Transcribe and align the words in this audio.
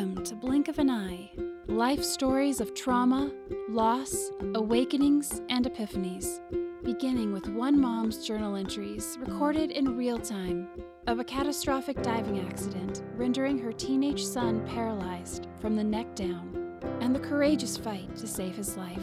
Welcome 0.00 0.24
to 0.24 0.34
Blink 0.34 0.68
of 0.68 0.78
an 0.78 0.88
Eye 0.88 1.30
life 1.66 2.02
stories 2.02 2.62
of 2.62 2.72
trauma, 2.72 3.30
loss, 3.68 4.30
awakenings, 4.54 5.42
and 5.50 5.66
epiphanies, 5.66 6.40
beginning 6.82 7.34
with 7.34 7.46
one 7.50 7.78
mom's 7.78 8.26
journal 8.26 8.56
entries 8.56 9.18
recorded 9.20 9.70
in 9.72 9.98
real 9.98 10.18
time 10.18 10.68
of 11.06 11.18
a 11.18 11.24
catastrophic 11.24 12.00
diving 12.02 12.40
accident 12.48 13.02
rendering 13.14 13.58
her 13.58 13.74
teenage 13.74 14.24
son 14.24 14.66
paralyzed 14.66 15.48
from 15.60 15.76
the 15.76 15.84
neck 15.84 16.14
down, 16.14 16.78
and 17.02 17.14
the 17.14 17.20
courageous 17.20 17.76
fight 17.76 18.16
to 18.16 18.26
save 18.26 18.56
his 18.56 18.78
life. 18.78 19.02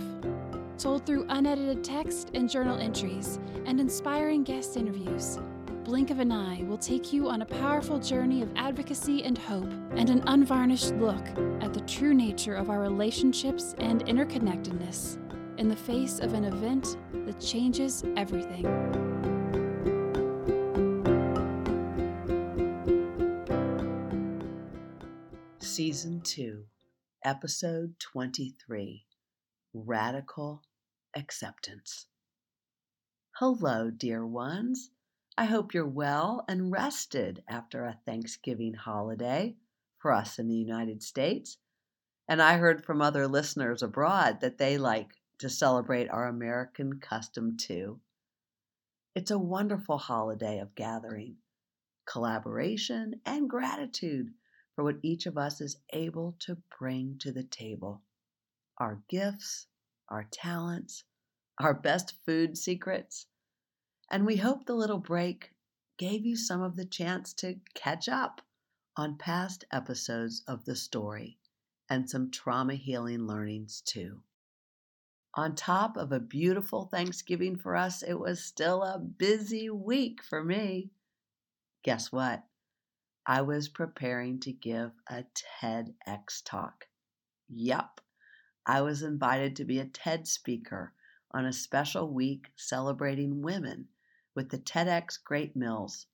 Told 0.79 1.05
through 1.05 1.27
unedited 1.29 1.83
text 1.83 2.31
and 2.33 2.49
journal 2.49 2.79
entries 2.79 3.37
and 3.67 3.79
inspiring 3.79 4.43
guest 4.43 4.75
interviews 4.75 5.37
blink 5.87 6.11
of 6.11 6.19
an 6.19 6.33
eye 6.33 6.61
will 6.63 6.77
take 6.77 7.13
you 7.13 7.29
on 7.29 7.43
a 7.43 7.45
powerful 7.45 7.97
journey 7.97 8.41
of 8.41 8.51
advocacy 8.57 9.23
and 9.23 9.37
hope, 9.37 9.71
and 9.91 10.09
an 10.09 10.21
unvarnished 10.27 10.93
look 10.95 11.25
at 11.61 11.73
the 11.73 11.79
true 11.87 12.13
nature 12.13 12.55
of 12.55 12.69
our 12.69 12.81
relationships 12.81 13.73
and 13.77 14.05
interconnectedness 14.05 15.17
in 15.57 15.69
the 15.69 15.75
face 15.77 16.19
of 16.19 16.33
an 16.33 16.43
event 16.43 16.97
that 17.25 17.39
changes 17.39 18.03
everything. 18.17 18.65
Season 25.59 26.19
2, 26.19 26.65
Episode 27.23 27.97
23 27.99 29.05
Radical 29.73 30.63
Acceptance. 31.15 32.07
Hello, 33.39 33.89
dear 33.89 34.27
ones. 34.27 34.89
I 35.39 35.45
hope 35.45 35.71
you're 35.71 35.85
well 35.85 36.43
and 36.47 36.71
rested 36.71 37.43
after 37.47 37.85
a 37.85 37.99
Thanksgiving 38.07 38.73
holiday 38.73 39.55
for 39.99 40.11
us 40.11 40.39
in 40.39 40.47
the 40.47 40.55
United 40.55 41.03
States. 41.03 41.59
And 42.27 42.41
I 42.41 42.57
heard 42.57 42.83
from 42.83 43.03
other 43.03 43.27
listeners 43.27 43.83
abroad 43.83 44.41
that 44.41 44.57
they 44.57 44.79
like 44.79 45.11
to 45.37 45.47
celebrate 45.47 46.09
our 46.09 46.27
American 46.27 46.99
custom 46.99 47.55
too. 47.55 47.99
It's 49.13 49.29
a 49.29 49.37
wonderful 49.37 49.99
holiday 49.99 50.57
of 50.57 50.73
gathering, 50.73 51.35
collaboration, 52.07 53.21
and 53.23 53.47
gratitude 53.47 54.33
for 54.75 54.83
what 54.83 54.97
each 55.03 55.27
of 55.27 55.37
us 55.37 55.61
is 55.61 55.77
able 55.93 56.35
to 56.39 56.57
bring 56.79 57.19
to 57.19 57.31
the 57.31 57.43
table 57.43 58.01
our 58.79 59.03
gifts, 59.07 59.67
our 60.09 60.27
talents, 60.31 61.03
our 61.59 61.75
best 61.75 62.15
food 62.25 62.57
secrets 62.57 63.27
and 64.09 64.25
we 64.25 64.37
hope 64.37 64.65
the 64.65 64.75
little 64.75 64.99
break 64.99 65.51
gave 65.97 66.25
you 66.25 66.35
some 66.35 66.61
of 66.61 66.75
the 66.75 66.85
chance 66.85 67.33
to 67.33 67.59
catch 67.73 68.07
up 68.07 68.41
on 68.95 69.17
past 69.17 69.65
episodes 69.71 70.43
of 70.47 70.65
the 70.65 70.75
story 70.75 71.37
and 71.89 72.09
some 72.09 72.31
trauma 72.31 72.75
healing 72.75 73.25
learnings 73.27 73.81
too. 73.81 74.21
On 75.35 75.55
top 75.55 75.97
of 75.97 76.11
a 76.11 76.19
beautiful 76.19 76.85
Thanksgiving 76.85 77.55
for 77.55 77.75
us, 77.75 78.01
it 78.01 78.19
was 78.19 78.43
still 78.43 78.81
a 78.83 78.97
busy 78.97 79.69
week 79.69 80.23
for 80.23 80.43
me. 80.43 80.91
Guess 81.83 82.11
what? 82.11 82.43
I 83.25 83.41
was 83.41 83.67
preparing 83.67 84.39
to 84.41 84.51
give 84.51 84.91
a 85.07 85.25
TEDx 85.61 86.41
talk. 86.43 86.87
Yup, 87.49 88.01
I 88.65 88.81
was 88.81 89.03
invited 89.03 89.55
to 89.57 89.65
be 89.65 89.79
a 89.79 89.85
TED 89.85 90.27
speaker 90.27 90.93
on 91.31 91.45
a 91.45 91.53
special 91.53 92.11
week 92.11 92.47
celebrating 92.55 93.41
women 93.41 93.89
with 94.37 94.49
the 94.51 94.59
TEDx 94.59 95.17
Great 95.23 95.55
Mills. 95.55 96.05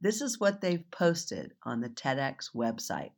This 0.00 0.20
is 0.20 0.40
what 0.40 0.60
they've 0.60 0.90
posted 0.90 1.52
on 1.62 1.80
the 1.80 1.88
TEDx 1.88 2.52
website. 2.52 3.12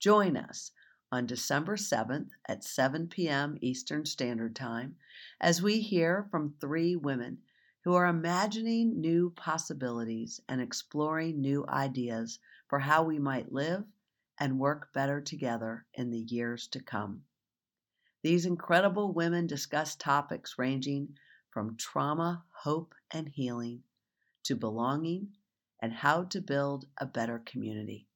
Join 0.00 0.36
us 0.36 0.72
on 1.12 1.24
December 1.24 1.76
7th 1.76 2.30
at 2.48 2.64
7 2.64 3.06
p.m. 3.06 3.58
Eastern 3.60 4.04
Standard 4.04 4.56
Time 4.56 4.96
as 5.40 5.62
we 5.62 5.80
hear 5.80 6.26
from 6.32 6.56
three 6.60 6.96
women 6.96 7.38
who 7.84 7.94
are 7.94 8.08
imagining 8.08 9.00
new 9.00 9.30
possibilities 9.36 10.40
and 10.48 10.60
exploring 10.60 11.40
new 11.40 11.64
ideas 11.68 12.40
for 12.66 12.80
how 12.80 13.04
we 13.04 13.20
might 13.20 13.52
live 13.52 13.84
and 14.40 14.58
work 14.58 14.92
better 14.92 15.20
together 15.20 15.86
in 15.94 16.10
the 16.10 16.18
years 16.18 16.66
to 16.66 16.80
come. 16.80 17.22
These 18.24 18.46
incredible 18.46 19.12
women 19.12 19.46
discuss 19.46 19.94
topics 19.94 20.58
ranging 20.58 21.16
from 21.58 21.74
trauma, 21.74 22.44
hope, 22.62 22.94
and 23.10 23.30
healing 23.30 23.82
to 24.44 24.54
belonging 24.54 25.26
and 25.82 25.92
how 25.92 26.22
to 26.22 26.40
build 26.40 26.86
a 26.98 27.04
better 27.04 27.42
community. 27.44 28.06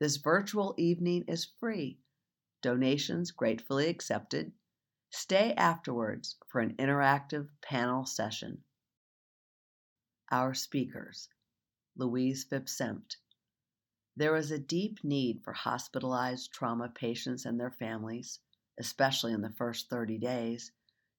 This 0.00 0.16
virtual 0.16 0.74
evening 0.76 1.22
is 1.28 1.52
free, 1.60 2.00
donations 2.60 3.30
gratefully 3.30 3.86
accepted. 3.86 4.50
Stay 5.10 5.54
afterwards 5.54 6.34
for 6.48 6.60
an 6.60 6.74
interactive 6.80 7.46
panel 7.60 8.04
session. 8.04 8.64
Our 10.32 10.52
speakers 10.52 11.28
Louise 11.96 12.42
Phipps-Senft. 12.42 13.18
There 14.16 14.34
is 14.34 14.50
a 14.50 14.58
deep 14.58 15.04
need 15.04 15.44
for 15.44 15.52
hospitalized 15.52 16.50
trauma 16.50 16.88
patients 16.88 17.44
and 17.44 17.60
their 17.60 17.70
families, 17.70 18.40
especially 18.80 19.32
in 19.32 19.42
the 19.42 19.54
first 19.56 19.88
30 19.88 20.18
days, 20.18 20.72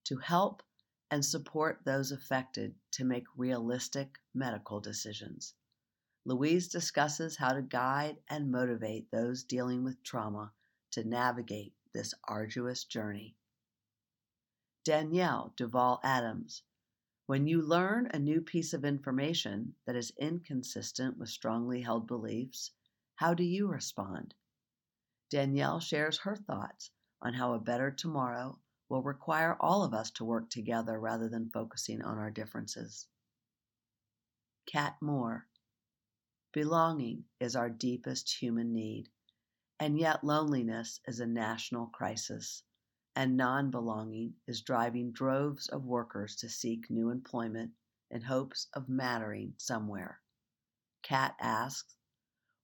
to 0.04 0.18
help 0.18 0.62
and 1.12 1.24
support 1.24 1.82
those 1.84 2.12
affected 2.12 2.76
to 2.92 3.06
make 3.06 3.26
realistic 3.36 4.18
medical 4.34 4.80
decisions. 4.80 5.54
Louise 6.26 6.68
discusses 6.70 7.38
how 7.38 7.54
to 7.54 7.62
guide 7.62 8.18
and 8.30 8.52
motivate 8.52 9.12
those 9.12 9.44
dealing 9.44 9.84
with 9.84 10.02
trauma 10.04 10.54
to 10.92 11.04
navigate 11.04 11.74
this 11.94 12.14
arduous 12.24 12.86
journey. 12.86 13.36
Danielle 14.86 15.54
Duval 15.56 16.00
Adams. 16.04 16.64
When 17.26 17.48
you 17.48 17.62
learn 17.62 18.08
a 18.08 18.20
new 18.20 18.42
piece 18.42 18.74
of 18.74 18.84
information 18.84 19.76
that 19.86 19.96
is 19.96 20.12
inconsistent 20.18 21.18
with 21.18 21.30
strongly 21.30 21.82
held 21.82 22.06
beliefs, 22.06 22.72
how 23.16 23.34
do 23.34 23.44
you 23.44 23.68
respond? 23.68 24.34
Danielle 25.30 25.80
shares 25.80 26.20
her 26.20 26.36
thoughts 26.36 26.92
on 27.22 27.34
how 27.34 27.54
a 27.54 27.60
better 27.60 27.92
tomorrow 27.92 28.60
will 28.94 29.02
require 29.02 29.58
all 29.60 29.84
of 29.84 29.92
us 29.92 30.12
to 30.12 30.24
work 30.24 30.52
together 30.52 31.00
rather 31.00 31.28
than 31.28 31.50
focusing 31.50 32.04
on 32.04 32.20
our 32.20 32.30
differences. 32.30 33.08
Cat 34.68 34.96
Moore. 35.02 35.48
Belonging 36.52 37.26
is 37.40 37.56
our 37.56 37.72
deepest 37.72 38.32
human 38.32 38.72
need, 38.72 39.10
and 39.80 39.98
yet 39.98 40.24
loneliness 40.24 41.00
is 41.08 41.20
a 41.20 41.26
national 41.26 41.88
crisis, 41.88 42.62
and 43.16 43.36
non 43.36 43.72
belonging 43.72 44.36
is 44.46 44.62
driving 44.62 45.12
droves 45.12 45.68
of 45.70 45.84
workers 45.84 46.36
to 46.36 46.48
seek 46.48 46.88
new 46.92 47.10
employment 47.10 47.72
in 48.12 48.22
hopes 48.22 48.68
of 48.74 48.90
mattering 48.90 49.56
somewhere. 49.58 50.22
Kat 51.02 51.36
asks, 51.42 51.96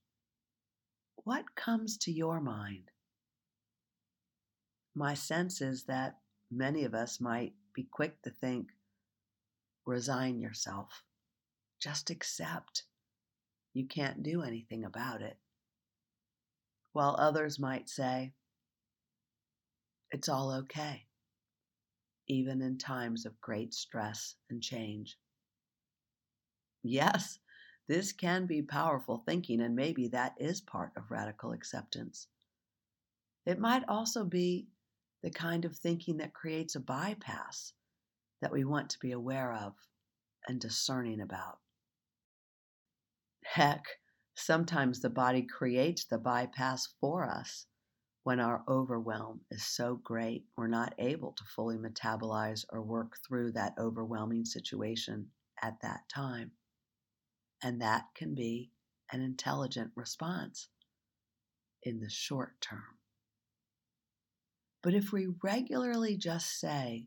What 1.24 1.54
comes 1.54 1.98
to 1.98 2.12
your 2.12 2.40
mind? 2.40 2.90
My 4.94 5.14
sense 5.14 5.60
is 5.60 5.84
that 5.84 6.18
many 6.50 6.84
of 6.84 6.94
us 6.94 7.20
might 7.20 7.52
be 7.74 7.86
quick 7.90 8.20
to 8.22 8.30
think, 8.30 8.68
resign 9.86 10.40
yourself, 10.40 11.02
just 11.80 12.10
accept. 12.10 12.84
You 13.74 13.86
can't 13.86 14.22
do 14.22 14.42
anything 14.42 14.84
about 14.84 15.22
it. 15.22 15.36
While 16.92 17.16
others 17.18 17.58
might 17.58 17.88
say, 17.88 18.32
it's 20.12 20.28
all 20.28 20.52
okay, 20.52 21.06
even 22.28 22.60
in 22.60 22.76
times 22.76 23.24
of 23.24 23.40
great 23.40 23.72
stress 23.72 24.36
and 24.50 24.62
change. 24.62 25.18
Yes, 26.82 27.38
this 27.88 28.12
can 28.12 28.46
be 28.46 28.62
powerful 28.62 29.22
thinking, 29.24 29.62
and 29.62 29.74
maybe 29.74 30.08
that 30.08 30.34
is 30.38 30.60
part 30.60 30.92
of 30.96 31.10
radical 31.10 31.52
acceptance. 31.52 32.28
It 33.46 33.58
might 33.58 33.82
also 33.88 34.24
be 34.24 34.68
the 35.22 35.30
kind 35.30 35.64
of 35.64 35.76
thinking 35.76 36.18
that 36.18 36.34
creates 36.34 36.74
a 36.74 36.80
bypass 36.80 37.72
that 38.40 38.52
we 38.52 38.64
want 38.64 38.90
to 38.90 38.98
be 38.98 39.12
aware 39.12 39.52
of 39.52 39.74
and 40.46 40.60
discerning 40.60 41.20
about. 41.20 41.58
Heck, 43.44 43.84
sometimes 44.34 45.00
the 45.00 45.10
body 45.10 45.42
creates 45.42 46.04
the 46.04 46.18
bypass 46.18 46.88
for 47.00 47.28
us 47.28 47.66
when 48.24 48.38
our 48.38 48.62
overwhelm 48.68 49.40
is 49.50 49.64
so 49.64 49.96
great 50.02 50.44
we're 50.56 50.68
not 50.68 50.94
able 50.98 51.32
to 51.32 51.44
fully 51.44 51.76
metabolize 51.76 52.64
or 52.70 52.80
work 52.80 53.16
through 53.26 53.52
that 53.52 53.74
overwhelming 53.78 54.44
situation 54.44 55.26
at 55.62 55.80
that 55.82 56.08
time. 56.08 56.52
And 57.62 57.80
that 57.80 58.04
can 58.14 58.34
be 58.34 58.70
an 59.12 59.22
intelligent 59.22 59.90
response 59.94 60.68
in 61.82 62.00
the 62.00 62.10
short 62.10 62.60
term. 62.60 62.98
But 64.82 64.94
if 64.94 65.12
we 65.12 65.28
regularly 65.42 66.16
just 66.16 66.58
say, 66.58 67.06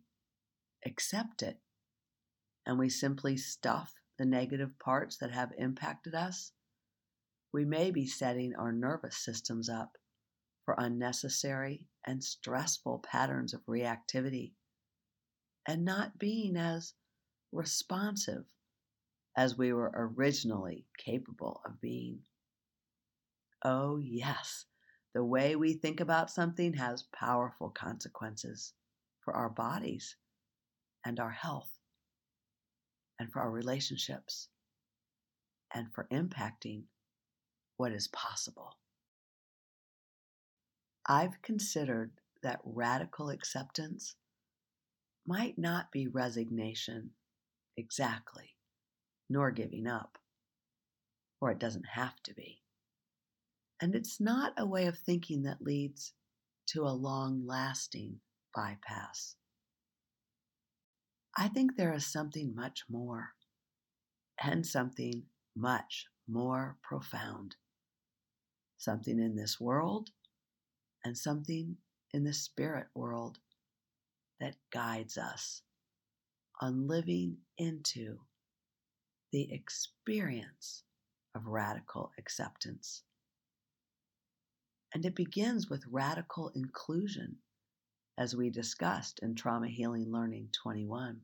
accept 0.85 1.41
it, 1.41 1.59
and 2.65 2.79
we 2.79 2.89
simply 2.89 3.37
stuff 3.37 3.93
the 4.17 4.25
negative 4.25 4.77
parts 4.79 5.17
that 5.17 5.31
have 5.31 5.51
impacted 5.57 6.15
us, 6.15 6.51
we 7.51 7.65
may 7.65 7.91
be 7.91 8.07
setting 8.07 8.53
our 8.55 8.71
nervous 8.71 9.17
systems 9.17 9.69
up 9.69 9.97
for 10.65 10.75
unnecessary 10.77 11.87
and 12.05 12.23
stressful 12.23 12.99
patterns 12.99 13.53
of 13.53 13.65
reactivity 13.65 14.51
and 15.67 15.85
not 15.85 16.19
being 16.19 16.57
as 16.57 16.93
responsive 17.51 18.43
as 19.37 19.57
we 19.57 19.71
were 19.71 19.91
originally 19.93 20.85
capable 20.97 21.61
of 21.65 21.79
being. 21.79 22.19
Oh, 23.63 23.97
yes, 23.97 24.65
the 25.13 25.23
way 25.23 25.55
we 25.55 25.73
think 25.73 25.99
about 25.99 26.29
something 26.31 26.73
has 26.73 27.03
powerful 27.13 27.69
consequences 27.69 28.73
for 29.21 29.33
our 29.33 29.49
bodies 29.49 30.15
and 31.05 31.19
our 31.19 31.31
health 31.31 31.71
and 33.19 33.31
for 33.31 33.41
our 33.41 33.51
relationships 33.51 34.49
and 35.73 35.87
for 35.93 36.07
impacting 36.11 36.83
what 37.77 37.91
is 37.91 38.07
possible. 38.07 38.77
I've 41.07 41.41
considered 41.41 42.11
that 42.41 42.61
radical 42.63 43.29
acceptance 43.29 44.15
might 45.27 45.57
not 45.57 45.91
be 45.91 46.07
resignation 46.07 47.11
exactly, 47.77 48.55
nor 49.29 49.51
giving 49.51 49.87
up, 49.87 50.17
or 51.41 51.51
it 51.51 51.59
doesn't 51.59 51.85
have 51.93 52.15
to 52.23 52.33
be. 52.33 52.61
And 53.81 53.93
it's 53.93 54.19
not 54.19 54.53
a 54.57 54.65
way 54.65 54.85
of 54.87 54.97
thinking 54.97 55.43
that 55.43 55.61
leads 55.61 56.13
to 56.67 56.83
a 56.83 56.89
long 56.89 57.45
lasting 57.45 58.19
bypass. 58.55 59.35
I 61.37 61.49
think 61.49 61.75
there 61.75 61.93
is 61.93 62.05
something 62.05 62.55
much 62.55 62.83
more, 62.89 63.29
and 64.41 64.65
something 64.65 65.23
much 65.55 66.05
more 66.27 66.77
profound. 66.81 67.57
Something 68.77 69.19
in 69.19 69.35
this 69.35 69.59
world, 69.59 70.09
and 71.05 71.17
something 71.17 71.77
in 72.13 72.23
the 72.23 72.33
spirit 72.33 72.87
world 72.95 73.37
that 74.41 74.55
guides 74.73 75.17
us 75.17 75.61
on 76.61 76.87
living 76.87 77.37
into 77.59 78.17
the 79.31 79.53
experience 79.53 80.83
of 81.35 81.45
radical 81.45 82.11
acceptance. 82.17 83.03
And 84.93 85.05
it 85.05 85.13
begins 85.13 85.69
with 85.69 85.83
radical 85.91 86.51
inclusion, 86.55 87.35
as 88.17 88.35
we 88.35 88.49
discussed 88.49 89.19
in 89.21 89.35
Trauma 89.35 89.67
Healing 89.67 90.09
Learning 90.11 90.47
21, 90.53 91.19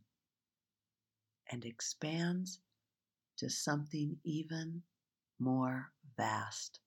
and 1.52 1.66
expands 1.66 2.60
to 3.38 3.50
something 3.50 4.18
even 4.26 4.84
more 5.40 5.92
vast. 6.18 6.81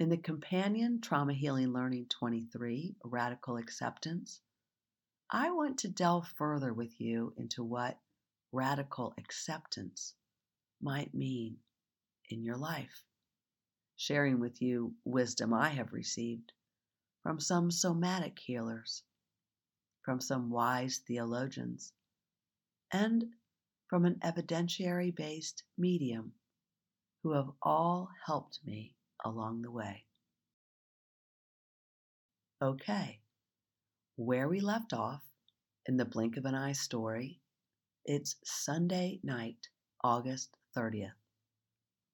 In 0.00 0.10
the 0.10 0.16
companion 0.16 1.00
Trauma 1.00 1.32
Healing 1.32 1.72
Learning 1.72 2.06
23, 2.06 2.94
Radical 3.02 3.56
Acceptance, 3.56 4.40
I 5.28 5.50
want 5.50 5.80
to 5.80 5.88
delve 5.88 6.28
further 6.28 6.72
with 6.72 7.00
you 7.00 7.34
into 7.36 7.64
what 7.64 7.98
radical 8.52 9.12
acceptance 9.18 10.14
might 10.80 11.14
mean 11.14 11.58
in 12.28 12.44
your 12.44 12.56
life. 12.56 13.02
Sharing 13.96 14.38
with 14.38 14.62
you 14.62 14.94
wisdom 15.02 15.52
I 15.52 15.70
have 15.70 15.92
received 15.92 16.52
from 17.24 17.40
some 17.40 17.72
somatic 17.72 18.38
healers, 18.38 19.02
from 20.02 20.20
some 20.20 20.48
wise 20.48 20.98
theologians, 20.98 21.92
and 22.92 23.34
from 23.88 24.04
an 24.04 24.20
evidentiary 24.20 25.12
based 25.12 25.64
medium 25.76 26.34
who 27.24 27.32
have 27.32 27.50
all 27.60 28.10
helped 28.24 28.60
me 28.64 28.94
along 29.24 29.62
the 29.62 29.70
way. 29.70 30.04
Okay, 32.60 33.20
where 34.16 34.48
we 34.48 34.60
left 34.60 34.92
off 34.92 35.22
in 35.86 35.96
the 35.96 36.04
blink 36.04 36.36
of 36.36 36.44
an 36.44 36.54
eye 36.54 36.72
story, 36.72 37.40
it's 38.04 38.36
Sunday 38.44 39.20
night, 39.22 39.68
August 40.02 40.56
30th. 40.76 41.12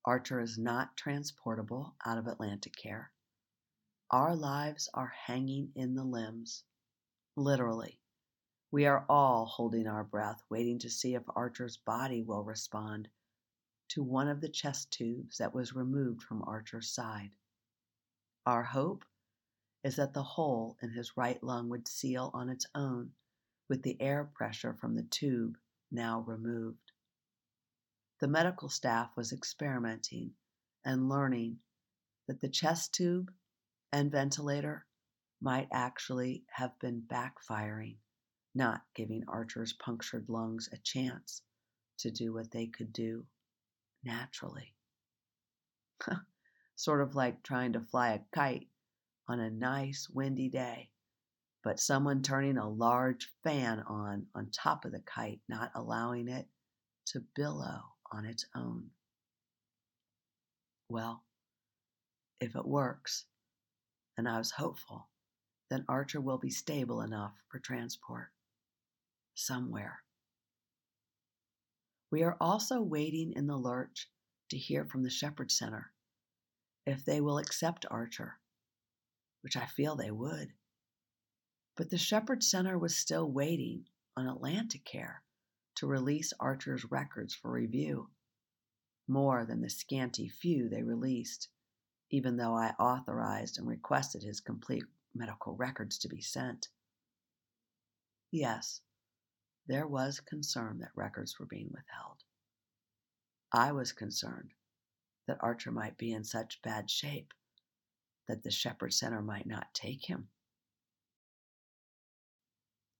Archer 0.04 0.40
is 0.40 0.58
not 0.58 0.96
transportable 0.98 1.94
out 2.04 2.18
of 2.18 2.26
AtlantiCare. 2.26 3.06
Our 4.10 4.36
lives 4.36 4.90
are 4.92 5.14
hanging 5.26 5.72
in 5.74 5.94
the 5.94 6.04
limbs. 6.04 6.64
Literally. 7.36 8.00
We 8.70 8.84
are 8.86 9.06
all 9.08 9.46
holding 9.46 9.86
our 9.86 10.04
breath, 10.04 10.42
waiting 10.50 10.78
to 10.80 10.90
see 10.90 11.14
if 11.14 11.22
Archer's 11.34 11.78
body 11.78 12.22
will 12.22 12.44
respond 12.44 13.08
to 13.94 14.02
one 14.02 14.28
of 14.28 14.40
the 14.40 14.48
chest 14.48 14.92
tubes 14.92 15.38
that 15.38 15.54
was 15.54 15.74
removed 15.74 16.22
from 16.22 16.44
Archer's 16.46 16.90
side. 16.90 17.30
Our 18.46 18.62
hope 18.62 19.04
is 19.82 19.96
that 19.96 20.14
the 20.14 20.22
hole 20.22 20.76
in 20.82 20.90
his 20.90 21.16
right 21.16 21.42
lung 21.42 21.68
would 21.70 21.88
seal 21.88 22.30
on 22.34 22.48
its 22.48 22.66
own 22.74 23.10
with 23.68 23.82
the 23.82 24.00
air 24.00 24.30
pressure 24.34 24.74
from 24.74 24.94
the 24.94 25.04
tube 25.04 25.56
now 25.90 26.20
removed 26.20 26.92
the 28.20 28.28
medical 28.28 28.70
staff 28.70 29.10
was 29.16 29.32
experimenting 29.32 30.32
and 30.84 31.10
learning 31.10 31.58
that 32.26 32.40
the 32.40 32.48
chest 32.48 32.94
tube 32.94 33.30
and 33.92 34.10
ventilator 34.10 34.86
might 35.42 35.68
actually 35.72 36.42
have 36.48 36.78
been 36.78 37.02
backfiring, 37.02 37.96
not 38.54 38.82
giving 38.94 39.24
Archer's 39.28 39.74
punctured 39.74 40.28
lungs 40.28 40.68
a 40.72 40.78
chance 40.78 41.42
to 41.98 42.10
do 42.10 42.32
what 42.32 42.50
they 42.50 42.66
could 42.66 42.92
do 42.94 43.26
naturally. 44.04 44.74
sort 46.76 47.00
of 47.00 47.14
like 47.14 47.42
trying 47.42 47.72
to 47.72 47.80
fly 47.80 48.12
a 48.12 48.20
kite 48.34 48.68
on 49.28 49.40
a 49.40 49.50
nice 49.50 50.08
windy 50.12 50.48
day, 50.48 50.90
but 51.62 51.80
someone 51.80 52.22
turning 52.22 52.58
a 52.58 52.68
large 52.68 53.28
fan 53.42 53.82
on 53.86 54.26
on 54.34 54.50
top 54.50 54.84
of 54.84 54.92
the 54.92 55.00
kite, 55.00 55.40
not 55.48 55.70
allowing 55.74 56.28
it 56.28 56.46
to 57.06 57.24
billow 57.34 57.80
on 58.12 58.24
its 58.26 58.46
own. 58.54 58.90
Well, 60.88 61.24
if 62.40 62.54
it 62.54 62.66
works, 62.66 63.24
and 64.18 64.28
I 64.28 64.38
was 64.38 64.50
hopeful, 64.50 65.08
then 65.70 65.84
Archer 65.88 66.20
will 66.20 66.38
be 66.38 66.50
stable 66.50 67.00
enough 67.00 67.32
for 67.48 67.58
transport 67.58 68.28
somewhere. 69.34 70.03
We 72.14 72.22
are 72.22 72.36
also 72.40 72.80
waiting 72.80 73.32
in 73.32 73.48
the 73.48 73.56
lurch 73.56 74.08
to 74.50 74.56
hear 74.56 74.84
from 74.84 75.02
the 75.02 75.10
Shepherd 75.10 75.50
Center 75.50 75.90
if 76.86 77.04
they 77.04 77.20
will 77.20 77.38
accept 77.38 77.86
Archer, 77.90 78.38
which 79.40 79.56
I 79.56 79.66
feel 79.66 79.96
they 79.96 80.12
would. 80.12 80.52
But 81.74 81.90
the 81.90 81.98
Shepherd 81.98 82.44
Center 82.44 82.78
was 82.78 82.96
still 82.96 83.28
waiting 83.28 83.88
on 84.16 84.28
AtlantiCare 84.28 85.16
to 85.74 85.88
release 85.88 86.32
Archer's 86.38 86.84
records 86.84 87.34
for 87.34 87.50
review, 87.50 88.10
more 89.08 89.44
than 89.44 89.60
the 89.60 89.68
scanty 89.68 90.28
few 90.28 90.68
they 90.68 90.84
released, 90.84 91.48
even 92.10 92.36
though 92.36 92.54
I 92.54 92.76
authorized 92.78 93.58
and 93.58 93.66
requested 93.66 94.22
his 94.22 94.38
complete 94.38 94.84
medical 95.16 95.56
records 95.56 95.98
to 95.98 96.08
be 96.08 96.20
sent. 96.20 96.68
Yes, 98.30 98.82
there 99.66 99.86
was 99.86 100.20
concern 100.20 100.78
that 100.80 100.90
records 100.94 101.38
were 101.38 101.46
being 101.46 101.70
withheld. 101.70 102.22
I 103.52 103.72
was 103.72 103.92
concerned 103.92 104.52
that 105.26 105.38
Archer 105.40 105.70
might 105.70 105.96
be 105.96 106.12
in 106.12 106.24
such 106.24 106.60
bad 106.62 106.90
shape 106.90 107.32
that 108.28 108.42
the 108.42 108.50
Shepherd 108.50 108.92
Center 108.92 109.22
might 109.22 109.46
not 109.46 109.72
take 109.74 110.04
him. 110.04 110.28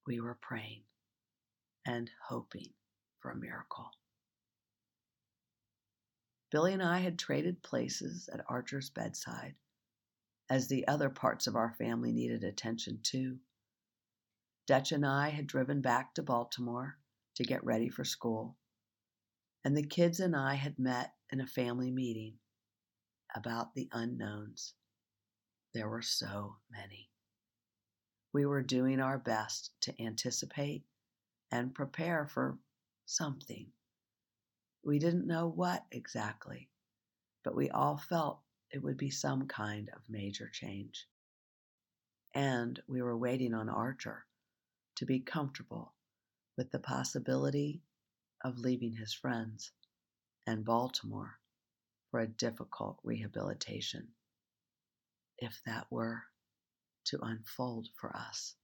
We 0.07 0.21
were 0.21 0.39
praying 0.41 0.83
and 1.87 2.11
hoping 2.29 2.71
for 3.21 3.31
a 3.31 3.37
miracle. 3.37 3.91
Billy 6.51 6.73
and 6.73 6.83
I 6.83 7.01
had 7.01 7.19
traded 7.19 7.63
places 7.63 8.29
at 8.33 8.45
Archer's 8.49 8.91
bedside, 8.91 9.55
as 10.49 10.69
the 10.69 10.87
other 10.87 11.11
parts 11.11 11.47
of 11.47 11.57
our 11.57 11.75
family 11.79 12.13
needed 12.13 12.45
attention 12.45 13.01
too. 13.03 13.39
Dutch 14.67 14.93
and 14.93 15.05
I 15.05 15.29
had 15.29 15.47
driven 15.47 15.83
back 15.83 16.15
to 16.15 16.23
Baltimore 16.23 16.97
to 17.35 17.45
get 17.45 17.65
ready 17.65 17.91
for 17.91 18.03
school, 18.03 18.57
and 19.63 19.77
the 19.77 19.87
kids 19.87 20.21
and 20.21 20.35
I 20.35 20.55
had 20.55 20.79
met 20.79 21.13
in 21.31 21.41
a 21.41 21.47
family 21.47 21.91
meeting 21.91 22.39
about 23.35 23.75
the 23.75 23.91
unknowns. 23.93 24.73
There 25.75 25.89
were 25.89 26.01
so 26.01 26.57
many. 26.71 27.11
We 28.33 28.47
were 28.47 28.63
doing 28.63 29.01
our 29.01 29.19
best 29.19 29.73
to 29.83 30.03
anticipate 30.03 30.85
and 31.51 31.75
prepare 31.75 32.27
for 32.27 32.59
something. 33.05 33.67
We 34.83 34.99
didn't 34.99 35.27
know 35.27 35.47
what 35.47 35.85
exactly, 35.91 36.71
but 37.43 37.55
we 37.55 37.69
all 37.69 37.99
felt 37.99 38.41
it 38.71 38.83
would 38.83 38.97
be 38.97 39.11
some 39.11 39.47
kind 39.47 39.91
of 39.95 40.09
major 40.09 40.49
change. 40.49 41.07
And 42.33 42.81
we 42.89 43.03
were 43.03 43.17
waiting 43.17 43.53
on 43.53 43.69
Archer 43.69 44.25
to 44.97 45.07
be 45.07 45.21
comfortable 45.21 45.95
with 46.57 46.71
the 46.71 46.79
possibility 46.79 47.83
of 48.45 48.59
leaving 48.59 48.93
his 48.93 49.13
friends 49.13 49.73
and 50.47 50.65
Baltimore 50.65 51.39
for 52.11 52.21
a 52.21 52.29
difficult 52.29 52.99
rehabilitation, 53.03 54.09
if 55.39 55.61
that 55.67 55.87
were 55.91 56.23
to 57.07 57.19
unfold 57.23 57.89
for 58.01 58.15
us. 58.15 58.55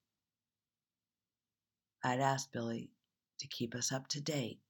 I'd 2.04 2.20
asked 2.20 2.52
Billy 2.52 2.90
to 3.40 3.48
keep 3.48 3.74
us 3.74 3.92
up 3.92 4.08
to 4.08 4.20
date 4.20 4.60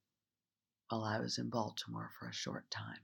while 0.89 1.03
I 1.03 1.19
was 1.19 1.37
in 1.37 1.49
Baltimore 1.49 2.09
for 2.19 2.27
a 2.27 2.33
short 2.33 2.69
time. 2.69 2.99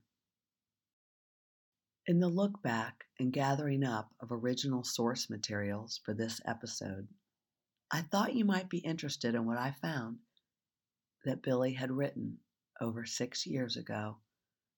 In 2.07 2.19
the 2.19 2.27
look 2.27 2.61
back 2.61 3.05
and 3.19 3.31
gathering 3.31 3.83
up 3.83 4.09
of 4.21 4.31
original 4.31 4.83
source 4.83 5.29
materials 5.29 5.99
for 6.03 6.13
this 6.13 6.41
episode, 6.45 7.07
I 7.89 8.01
thought 8.01 8.35
you 8.35 8.43
might 8.43 8.69
be 8.69 8.79
interested 8.79 9.33
in 9.33 9.45
what 9.45 9.57
I 9.57 9.71
found 9.71 10.19
that 11.23 11.41
Billy 11.41 11.73
had 11.73 11.91
written 11.91 12.39
over 12.81 13.05
six 13.05 13.45
years 13.45 13.77
ago, 13.77 14.17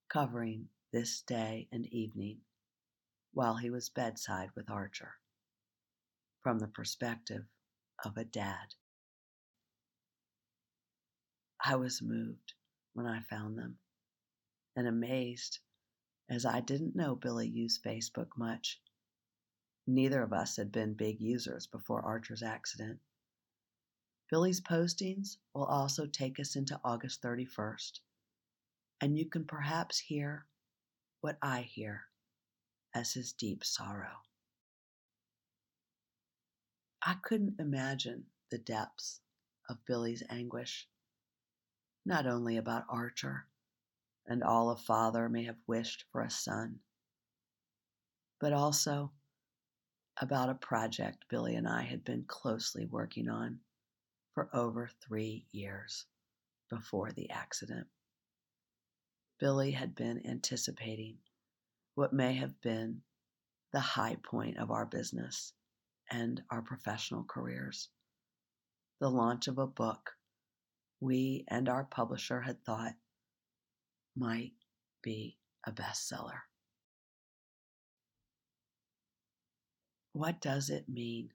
covering 0.09 0.69
this 0.91 1.21
day 1.23 1.67
and 1.71 1.85
evening 1.87 2.41
while 3.33 3.57
he 3.57 3.69
was 3.69 3.89
bedside 3.89 4.49
with 4.55 4.69
Archer, 4.69 5.15
from 6.41 6.59
the 6.59 6.67
perspective 6.67 7.45
of 8.05 8.15
a 8.17 8.25
dad. 8.25 8.75
I 11.63 11.75
was 11.75 12.01
moved 12.01 12.53
when 12.93 13.05
I 13.05 13.21
found 13.21 13.57
them 13.57 13.79
and 14.75 14.87
amazed 14.87 15.59
as 16.29 16.45
I 16.45 16.61
didn't 16.61 16.95
know 16.95 17.15
Billy 17.15 17.47
used 17.47 17.83
Facebook 17.83 18.37
much. 18.37 18.79
Neither 19.91 20.21
of 20.21 20.33
us 20.33 20.55
had 20.55 20.71
been 20.71 20.93
big 20.93 21.19
users 21.19 21.65
before 21.65 22.03
Archer's 22.03 22.43
accident. 22.43 22.99
Billy's 24.29 24.61
postings 24.61 25.37
will 25.55 25.65
also 25.65 26.05
take 26.05 26.39
us 26.39 26.55
into 26.55 26.79
August 26.83 27.23
31st, 27.23 27.99
and 29.01 29.17
you 29.17 29.25
can 29.25 29.45
perhaps 29.45 29.97
hear 29.97 30.45
what 31.21 31.39
I 31.41 31.61
hear 31.61 32.03
as 32.93 33.13
his 33.13 33.33
deep 33.33 33.65
sorrow. 33.65 34.21
I 37.01 37.15
couldn't 37.23 37.59
imagine 37.59 38.27
the 38.51 38.59
depths 38.59 39.21
of 39.67 39.83
Billy's 39.87 40.21
anguish 40.29 40.87
not 42.05 42.27
only 42.27 42.57
about 42.57 42.85
Archer 42.89 43.47
and 44.27 44.43
all 44.43 44.69
a 44.69 44.77
father 44.77 45.27
may 45.29 45.45
have 45.45 45.57
wished 45.65 46.05
for 46.11 46.21
a 46.21 46.29
son, 46.29 46.79
but 48.39 48.53
also 48.53 49.11
about 50.19 50.49
a 50.49 50.55
project 50.55 51.25
Billy 51.29 51.55
and 51.55 51.67
I 51.67 51.83
had 51.83 52.03
been 52.03 52.23
closely 52.27 52.85
working 52.85 53.29
on 53.29 53.59
for 54.33 54.49
over 54.53 54.89
three 55.01 55.45
years 55.51 56.05
before 56.69 57.11
the 57.11 57.29
accident. 57.29 57.87
Billy 59.39 59.71
had 59.71 59.95
been 59.95 60.25
anticipating 60.25 61.17
what 61.95 62.13
may 62.13 62.33
have 62.33 62.59
been 62.61 63.01
the 63.71 63.79
high 63.79 64.17
point 64.23 64.57
of 64.57 64.71
our 64.71 64.85
business 64.85 65.53
and 66.11 66.41
our 66.49 66.61
professional 66.61 67.23
careers 67.23 67.89
the 68.99 69.09
launch 69.09 69.47
of 69.47 69.57
a 69.57 69.67
book 69.67 70.11
we 70.99 71.45
and 71.47 71.69
our 71.69 71.85
publisher 71.85 72.41
had 72.41 72.63
thought 72.65 72.93
might 74.15 74.51
be 75.01 75.37
a 75.65 75.71
bestseller. 75.71 76.41
What 80.13 80.41
does 80.41 80.69
it 80.69 80.89
mean? 80.89 81.31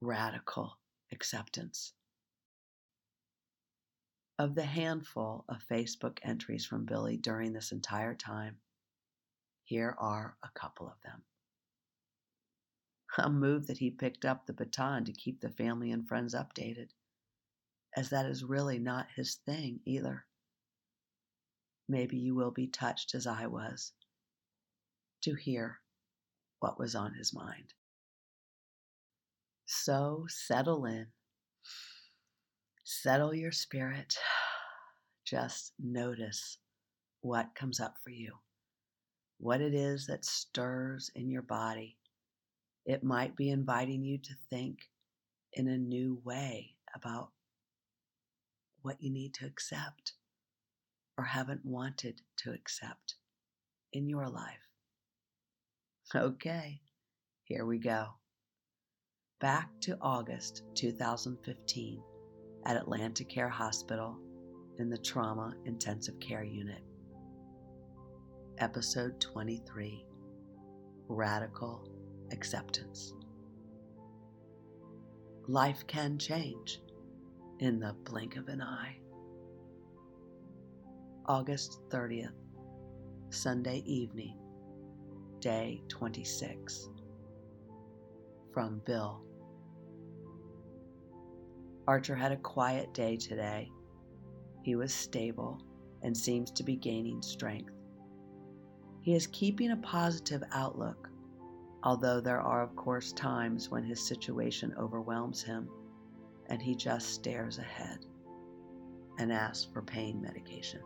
Radical 0.00 0.78
acceptance. 1.12 1.92
Of 4.38 4.54
the 4.54 4.64
handful 4.64 5.44
of 5.48 5.66
Facebook 5.70 6.18
entries 6.22 6.66
from 6.66 6.84
Billy 6.84 7.16
during 7.16 7.52
this 7.52 7.72
entire 7.72 8.14
time, 8.14 8.56
here 9.64 9.94
are 9.98 10.36
a 10.42 10.48
couple 10.58 10.86
of 10.86 11.00
them. 11.02 11.22
A 13.18 13.28
move 13.28 13.66
that 13.66 13.78
he 13.78 13.90
picked 13.90 14.24
up 14.24 14.46
the 14.46 14.52
baton 14.52 15.04
to 15.04 15.12
keep 15.12 15.40
the 15.40 15.50
family 15.50 15.92
and 15.92 16.08
friends 16.08 16.34
updated 16.34 16.88
as 17.96 18.10
that 18.10 18.26
is 18.26 18.42
really 18.44 18.78
not 18.78 19.06
his 19.16 19.34
thing 19.46 19.80
either. 19.84 20.24
Maybe 21.88 22.16
you 22.16 22.34
will 22.34 22.50
be 22.50 22.66
touched 22.66 23.14
as 23.14 23.26
I 23.26 23.46
was 23.46 23.92
to 25.22 25.34
hear 25.34 25.81
what 26.62 26.78
was 26.78 26.94
on 26.94 27.12
his 27.14 27.34
mind. 27.34 27.74
So 29.66 30.26
settle 30.28 30.84
in, 30.84 31.08
settle 32.84 33.34
your 33.34 33.50
spirit, 33.50 34.16
just 35.26 35.72
notice 35.82 36.58
what 37.20 37.56
comes 37.56 37.80
up 37.80 37.96
for 38.04 38.10
you, 38.10 38.34
what 39.38 39.60
it 39.60 39.74
is 39.74 40.06
that 40.06 40.24
stirs 40.24 41.10
in 41.16 41.30
your 41.30 41.42
body. 41.42 41.96
It 42.86 43.02
might 43.02 43.36
be 43.36 43.50
inviting 43.50 44.04
you 44.04 44.18
to 44.18 44.34
think 44.48 44.78
in 45.54 45.66
a 45.66 45.76
new 45.76 46.20
way 46.24 46.76
about 46.94 47.30
what 48.82 49.02
you 49.02 49.10
need 49.10 49.34
to 49.34 49.46
accept 49.46 50.12
or 51.18 51.24
haven't 51.24 51.64
wanted 51.64 52.20
to 52.38 52.52
accept 52.52 53.16
in 53.92 54.08
your 54.08 54.28
life. 54.28 54.71
Okay, 56.14 56.78
here 57.44 57.64
we 57.64 57.78
go. 57.78 58.04
Back 59.40 59.70
to 59.80 59.96
August 60.02 60.62
2015 60.74 62.02
at 62.66 62.84
AtlantiCare 62.84 63.48
Hospital 63.48 64.18
in 64.78 64.90
the 64.90 64.98
Trauma 64.98 65.54
Intensive 65.64 66.20
Care 66.20 66.44
Unit. 66.44 66.82
Episode 68.58 69.18
23 69.22 70.04
Radical 71.08 71.88
Acceptance. 72.30 73.14
Life 75.48 75.86
can 75.86 76.18
change 76.18 76.82
in 77.60 77.80
the 77.80 77.94
blink 78.04 78.36
of 78.36 78.48
an 78.48 78.60
eye. 78.60 78.98
August 81.24 81.80
30th, 81.88 82.34
Sunday 83.30 83.82
evening, 83.86 84.36
day 85.42 85.82
26. 85.88 86.88
From 88.54 88.80
Bill. 88.86 89.20
Archer 91.88 92.14
had 92.14 92.30
a 92.30 92.36
quiet 92.36 92.94
day 92.94 93.16
today. 93.16 93.68
He 94.62 94.76
was 94.76 94.94
stable 94.94 95.60
and 96.02 96.16
seems 96.16 96.52
to 96.52 96.62
be 96.62 96.76
gaining 96.76 97.20
strength. 97.22 97.74
He 99.00 99.16
is 99.16 99.26
keeping 99.26 99.72
a 99.72 99.76
positive 99.78 100.44
outlook, 100.52 101.10
although 101.82 102.20
there 102.20 102.40
are, 102.40 102.62
of 102.62 102.76
course, 102.76 103.12
times 103.12 103.68
when 103.68 103.82
his 103.82 104.00
situation 104.06 104.72
overwhelms 104.78 105.42
him 105.42 105.68
and 106.46 106.62
he 106.62 106.76
just 106.76 107.08
stares 107.10 107.58
ahead 107.58 107.98
and 109.18 109.32
asks 109.32 109.66
for 109.72 109.82
pain 109.82 110.22
medication. 110.22 110.82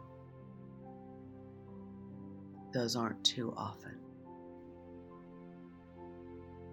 Those 2.72 2.96
aren't 2.96 3.22
too 3.22 3.52
often. 3.54 4.05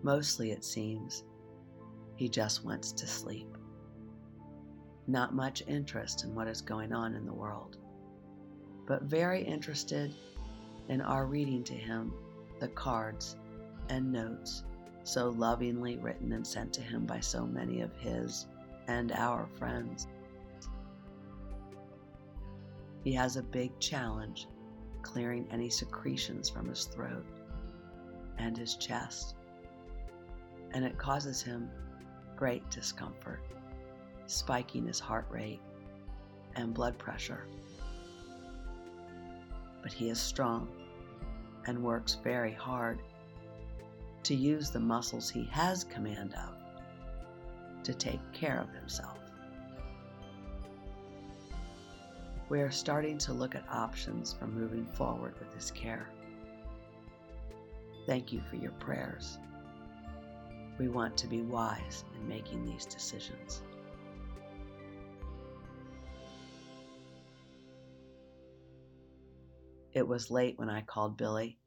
Mostly, 0.03 0.51
it 0.51 0.63
seems, 0.63 1.24
he 2.15 2.29
just 2.29 2.63
wants 2.63 2.91
to 2.91 3.07
sleep. 3.07 3.57
Not 5.07 5.33
much 5.33 5.63
interest 5.65 6.24
in 6.24 6.36
what 6.36 6.48
is 6.48 6.62
going 6.62 6.93
on 6.93 7.15
in 7.15 7.25
the 7.25 7.33
world, 7.33 7.77
but 8.86 9.03
very 9.03 9.41
interested 9.41 10.13
in 10.89 11.01
our 11.01 11.25
reading 11.25 11.63
to 11.63 11.74
him 11.74 12.13
the 12.60 12.67
cards 12.69 13.38
and 13.89 14.12
notes 14.12 14.63
so 15.03 15.29
lovingly 15.29 15.98
written 15.98 16.31
and 16.33 16.45
sent 16.45 16.74
to 16.74 16.81
him 16.81 17.05
by 17.05 17.19
so 17.19 17.45
many 17.45 17.81
of 17.81 17.95
his 17.98 18.48
and 18.88 19.12
our 19.13 19.48
friends. 19.57 20.07
He 23.03 23.13
has 23.13 23.36
a 23.36 23.43
big 23.43 23.77
challenge 23.79 24.48
clearing 25.01 25.48
any 25.51 25.69
secretions 25.69 26.50
from 26.50 26.69
his 26.69 26.86
throat 26.86 27.25
and 28.38 28.57
his 28.57 28.75
chest, 28.75 29.36
and 30.73 30.83
it 30.83 30.97
causes 30.97 31.41
him 31.41 31.69
great 32.35 32.67
discomfort, 32.69 33.41
spiking 34.27 34.87
his 34.87 34.99
heart 34.99 35.25
rate 35.29 35.61
and 36.55 36.73
blood 36.73 36.97
pressure. 36.97 37.45
But 39.81 39.93
he 39.93 40.09
is 40.09 40.19
strong 40.19 40.67
and 41.65 41.83
works 41.83 42.17
very 42.23 42.53
hard 42.53 42.99
to 44.23 44.35
use 44.35 44.69
the 44.69 44.79
muscles 44.79 45.29
he 45.29 45.43
has 45.45 45.83
command 45.83 46.33
of 46.33 46.55
to 47.83 47.93
take 47.93 48.19
care 48.31 48.59
of 48.59 48.73
himself. 48.73 49.17
We 52.49 52.61
are 52.61 52.71
starting 52.71 53.17
to 53.19 53.33
look 53.33 53.55
at 53.55 53.63
options 53.69 54.33
for 54.33 54.47
moving 54.47 54.85
forward 54.85 55.35
with 55.39 55.53
his 55.53 55.71
care. 55.71 56.07
Thank 58.05 58.31
you 58.31 58.41
for 58.49 58.57
your 58.57 58.71
prayers. 58.73 59.37
We 60.79 60.87
want 60.87 61.15
to 61.17 61.27
be 61.27 61.41
wise 61.41 62.03
in 62.15 62.27
making 62.27 62.65
these 62.65 62.85
decisions. 62.85 63.61
It 69.93 70.07
was 70.07 70.31
late 70.31 70.57
when 70.57 70.69
I 70.69 70.81
called 70.81 71.17
Billy. 71.17 71.59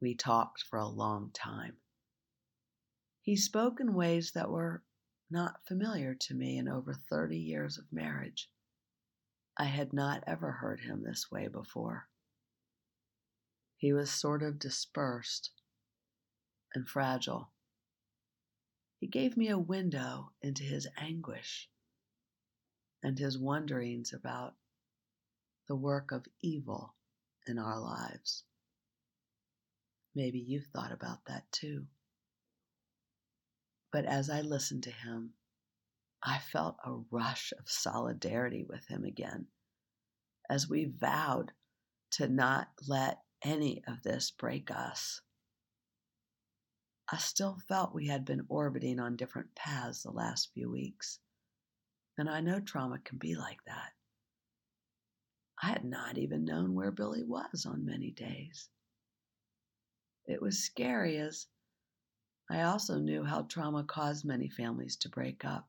We 0.00 0.14
talked 0.14 0.62
for 0.62 0.78
a 0.78 0.88
long 0.88 1.30
time. 1.32 1.76
He 3.22 3.36
spoke 3.36 3.80
in 3.80 3.94
ways 3.94 4.32
that 4.32 4.50
were 4.50 4.82
not 5.30 5.64
familiar 5.66 6.14
to 6.14 6.34
me 6.34 6.58
in 6.58 6.68
over 6.68 6.94
30 6.94 7.36
years 7.36 7.78
of 7.78 7.92
marriage. 7.92 8.50
I 9.56 9.64
had 9.64 9.92
not 9.92 10.22
ever 10.26 10.52
heard 10.52 10.80
him 10.80 11.02
this 11.02 11.30
way 11.30 11.48
before. 11.48 12.08
He 13.76 13.92
was 13.92 14.10
sort 14.10 14.42
of 14.42 14.58
dispersed 14.58 15.50
and 16.74 16.88
fragile. 16.88 17.50
He 18.98 19.06
gave 19.06 19.36
me 19.36 19.48
a 19.48 19.58
window 19.58 20.32
into 20.40 20.62
his 20.62 20.86
anguish 20.96 21.68
and 23.02 23.18
his 23.18 23.38
wonderings 23.38 24.12
about 24.12 24.54
the 25.68 25.76
work 25.76 26.12
of 26.12 26.26
evil 26.40 26.94
in 27.46 27.58
our 27.58 27.78
lives. 27.78 28.44
Maybe 30.14 30.38
you've 30.38 30.66
thought 30.66 30.92
about 30.92 31.24
that 31.26 31.50
too. 31.52 31.86
But 33.92 34.06
as 34.06 34.30
I 34.30 34.40
listened 34.40 34.84
to 34.84 34.90
him, 34.90 35.34
I 36.22 36.38
felt 36.38 36.76
a 36.84 36.92
rush 37.10 37.52
of 37.58 37.68
solidarity 37.68 38.64
with 38.64 38.86
him 38.86 39.04
again 39.04 39.46
as 40.48 40.68
we 40.68 40.86
vowed 40.86 41.52
to 42.12 42.28
not 42.28 42.68
let 42.86 43.20
any 43.42 43.82
of 43.86 44.02
this 44.02 44.30
break 44.30 44.70
us. 44.70 45.20
I 47.08 47.18
still 47.18 47.58
felt 47.68 47.94
we 47.94 48.08
had 48.08 48.24
been 48.24 48.46
orbiting 48.48 48.98
on 48.98 49.16
different 49.16 49.54
paths 49.54 50.02
the 50.02 50.10
last 50.10 50.52
few 50.52 50.70
weeks, 50.70 51.20
and 52.18 52.28
I 52.28 52.40
know 52.40 52.58
trauma 52.58 52.98
can 52.98 53.18
be 53.18 53.36
like 53.36 53.62
that. 53.66 53.92
I 55.62 55.68
had 55.68 55.84
not 55.84 56.18
even 56.18 56.44
known 56.44 56.74
where 56.74 56.90
Billy 56.90 57.22
was 57.22 57.64
on 57.64 57.86
many 57.86 58.10
days. 58.10 58.68
It 60.26 60.42
was 60.42 60.64
scary 60.64 61.16
as 61.18 61.46
I 62.50 62.62
also 62.62 62.98
knew 62.98 63.24
how 63.24 63.42
trauma 63.42 63.84
caused 63.84 64.24
many 64.24 64.48
families 64.48 64.96
to 64.98 65.08
break 65.08 65.44
up. 65.44 65.68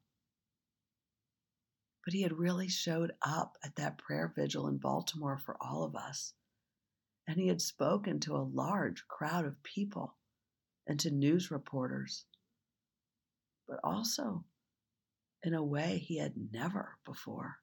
But 2.03 2.13
he 2.13 2.23
had 2.23 2.33
really 2.33 2.67
showed 2.67 3.13
up 3.21 3.57
at 3.63 3.75
that 3.75 3.99
prayer 3.99 4.31
vigil 4.35 4.67
in 4.67 4.77
Baltimore 4.77 5.37
for 5.37 5.55
all 5.61 5.83
of 5.83 5.95
us. 5.95 6.33
And 7.27 7.39
he 7.39 7.47
had 7.47 7.61
spoken 7.61 8.19
to 8.21 8.35
a 8.35 8.49
large 8.51 9.07
crowd 9.07 9.45
of 9.45 9.61
people 9.63 10.16
and 10.87 10.99
to 11.01 11.11
news 11.11 11.51
reporters, 11.51 12.25
but 13.67 13.79
also 13.83 14.43
in 15.43 15.53
a 15.53 15.63
way 15.63 15.97
he 15.97 16.17
had 16.17 16.33
never 16.51 16.97
before. 17.05 17.57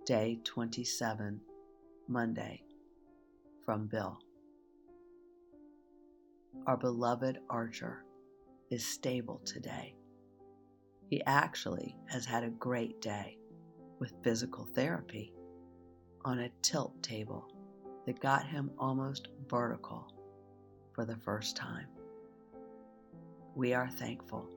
day 0.06 0.38
27, 0.42 1.40
Monday, 2.08 2.62
from 3.62 3.86
Bill. 3.86 4.18
Our 6.66 6.78
beloved 6.78 7.40
Archer 7.50 8.04
is 8.70 8.86
stable 8.86 9.42
today. 9.44 9.94
He 11.10 11.22
actually 11.26 11.94
has 12.06 12.24
had 12.24 12.42
a 12.42 12.50
great 12.50 13.02
day 13.02 13.36
with 13.98 14.14
physical 14.22 14.64
therapy 14.64 15.34
on 16.24 16.38
a 16.38 16.50
tilt 16.62 17.02
table 17.02 17.52
that 18.06 18.20
got 18.20 18.46
him 18.46 18.70
almost 18.78 19.28
vertical 19.46 20.10
for 20.94 21.04
the 21.04 21.16
first 21.16 21.54
time. 21.54 21.88
We 23.54 23.74
are 23.74 23.90
thankful 23.90 24.48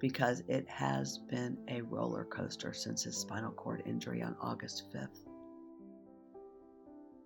because 0.00 0.42
it 0.48 0.68
has 0.68 1.18
been 1.18 1.56
a 1.68 1.80
roller 1.82 2.24
coaster 2.24 2.72
since 2.72 3.04
his 3.04 3.16
spinal 3.16 3.52
cord 3.52 3.82
injury 3.86 4.22
on 4.22 4.36
August 4.40 4.84
5th. 4.94 5.26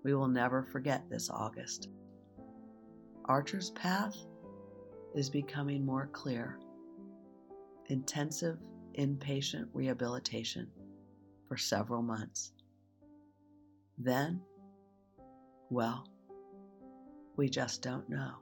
We 0.04 0.14
will 0.14 0.28
never 0.28 0.62
forget 0.62 1.09
this 1.11 1.28
August. 1.30 1.88
Archer's 3.24 3.70
path 3.70 4.16
is 5.14 5.28
becoming 5.28 5.85
more 5.85 6.09
clear. 6.12 6.59
Intensive 7.88 8.59
inpatient 8.98 9.66
rehabilitation 9.72 10.68
for 11.48 11.56
several 11.56 12.02
months. 12.02 12.52
Then, 13.98 14.40
well, 15.68 16.09
we 17.37 17.48
just 17.48 17.83
don't 17.83 18.09
know. 18.09 18.35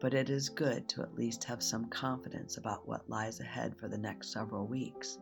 But 0.00 0.14
it 0.14 0.28
is 0.28 0.48
good 0.48 0.88
to 0.90 1.02
at 1.02 1.14
least 1.14 1.44
have 1.44 1.62
some 1.62 1.88
confidence 1.88 2.58
about 2.58 2.86
what 2.86 3.08
lies 3.08 3.40
ahead 3.40 3.76
for 3.76 3.88
the 3.88 3.98
next 3.98 4.32
several 4.32 4.66
weeks, 4.66 5.18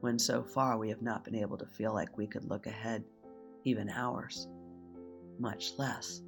when 0.00 0.18
so 0.18 0.42
far 0.42 0.78
we 0.78 0.90
have 0.90 1.02
not 1.02 1.24
been 1.24 1.34
able 1.34 1.56
to 1.58 1.66
feel 1.66 1.94
like 1.94 2.16
we 2.16 2.26
could 2.26 2.44
look 2.44 2.66
ahead 2.66 3.04
even 3.64 3.88
hours, 3.88 4.48
much 5.38 5.72
less 5.78 6.22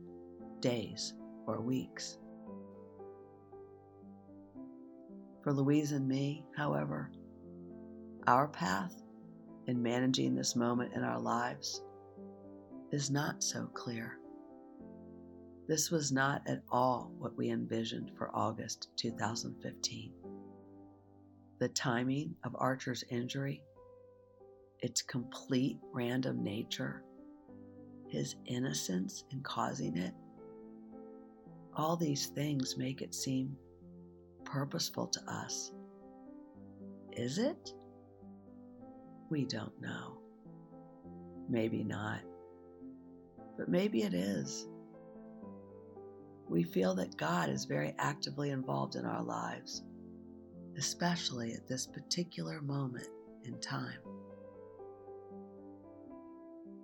days 0.61 1.15
or 1.47 1.61
weeks. 1.61 2.19
For 5.43 5.53
Louise 5.53 5.93
and 5.93 6.07
me, 6.07 6.45
however, 6.57 7.11
our 8.27 8.49
path 8.49 9.03
in 9.67 9.83
managing 9.83 10.35
this 10.35 10.57
moment 10.57 10.93
in 10.95 11.03
our 11.03 11.21
lives 11.21 11.83
is 12.93 13.11
not 13.11 13.43
so 13.43 13.67
clear. 13.75 14.19
This 15.68 15.90
was 15.90 16.11
not 16.11 16.42
at 16.46 16.62
all 16.70 17.12
what 17.18 17.37
we 17.37 17.51
envisioned 17.51 18.11
for 18.18 18.35
August 18.35 18.88
2015. 18.96 20.12
The 21.61 21.68
timing 21.68 22.35
of 22.44 22.57
Archer's 22.59 23.05
injury, 23.11 23.62
its 24.81 25.03
complete 25.03 25.79
random 25.92 26.42
nature, 26.42 27.05
his 28.09 28.35
innocence 28.46 29.25
in 29.31 29.40
causing 29.42 29.96
it, 29.96 30.14
all 31.77 31.96
these 31.96 32.27
things 32.27 32.77
make 32.77 33.01
it 33.01 33.14
seem 33.14 33.57
purposeful 34.44 35.07
to 35.07 35.20
us. 35.29 35.72
Is 37.12 37.38
it? 37.38 37.72
We 39.31 39.44
don't 39.44 39.81
know. 39.81 40.18
Maybe 41.48 41.85
not. 41.85 42.20
But 43.57 43.68
maybe 43.68 44.03
it 44.03 44.12
is. 44.12 44.66
We 46.53 46.65
feel 46.65 46.95
that 46.97 47.17
God 47.17 47.49
is 47.49 47.65
very 47.65 47.95
actively 47.99 48.51
involved 48.51 48.95
in 48.95 49.07
our 49.07 49.23
lives, 49.23 49.83
especially 50.77 51.55
at 51.55 51.67
this 51.67 51.87
particular 51.87 52.61
moment 52.61 53.09
in 53.45 53.59
time. 53.59 53.99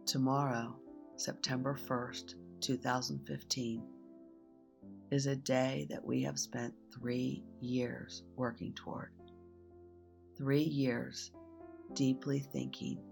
Tomorrow, 0.07 0.75
September 1.17 1.79
1st, 1.87 2.37
2015, 2.63 3.83
is 5.11 5.27
a 5.27 5.37
day 5.37 5.87
that 5.91 6.03
we 6.03 6.23
have 6.23 6.39
spent 6.39 6.73
three 6.99 7.45
years 7.61 8.23
working 8.37 8.73
toward. 8.73 9.11
Three 10.39 10.63
years 10.63 11.31
deeply 11.93 12.39
thinking, 12.39 13.03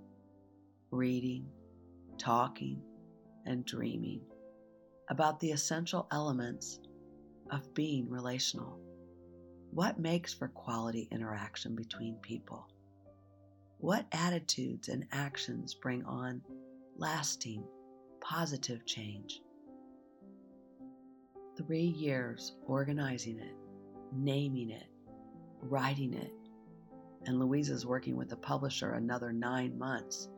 reading, 0.91 1.51
talking, 2.17 2.81
and 3.45 3.63
dreaming 3.67 4.23
about 5.09 5.41
the 5.41 5.53
essential 5.53 6.07
elements 6.11 6.81
of 7.51 7.75
being 7.75 8.09
relational. 8.11 8.79
What 9.71 9.99
makes 9.99 10.33
for 10.33 10.49
quality 10.49 11.09
interaction 11.11 11.77
between 11.77 12.17
people? 12.17 12.67
What 13.79 14.07
attitudes 14.13 14.89
and 14.89 15.07
actions 15.13 15.75
bring 15.75 16.05
on 16.05 16.43
lasting, 16.97 17.63
positive 18.21 18.85
change? 18.87 19.43
Three 21.57 21.81
years 21.81 22.57
organizing 22.67 23.39
it, 23.39 23.55
naming 24.13 24.71
it, 24.71 24.89
writing 25.63 26.15
it, 26.15 26.33
and 27.27 27.39
Louise 27.39 27.71
is 27.71 27.87
working 27.87 28.17
with 28.17 28.29
the 28.29 28.37
publisher 28.37 28.93
another 28.93 29.33
nine 29.33 29.79
months, 29.79 30.29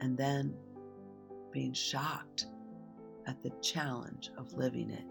and 0.00 0.16
then 0.16 0.54
being 1.52 1.72
shocked 1.72 2.46
at 3.26 3.42
the 3.42 3.52
challenge 3.62 4.30
of 4.36 4.52
living 4.52 4.90
it 4.90 5.04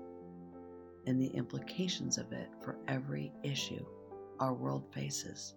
and 1.08 1.20
the 1.20 1.28
implications 1.28 2.18
of 2.18 2.32
it 2.32 2.50
for 2.64 2.78
every 2.88 3.32
issue 3.44 3.86
our 4.40 4.54
world 4.54 4.86
faces. 4.94 5.56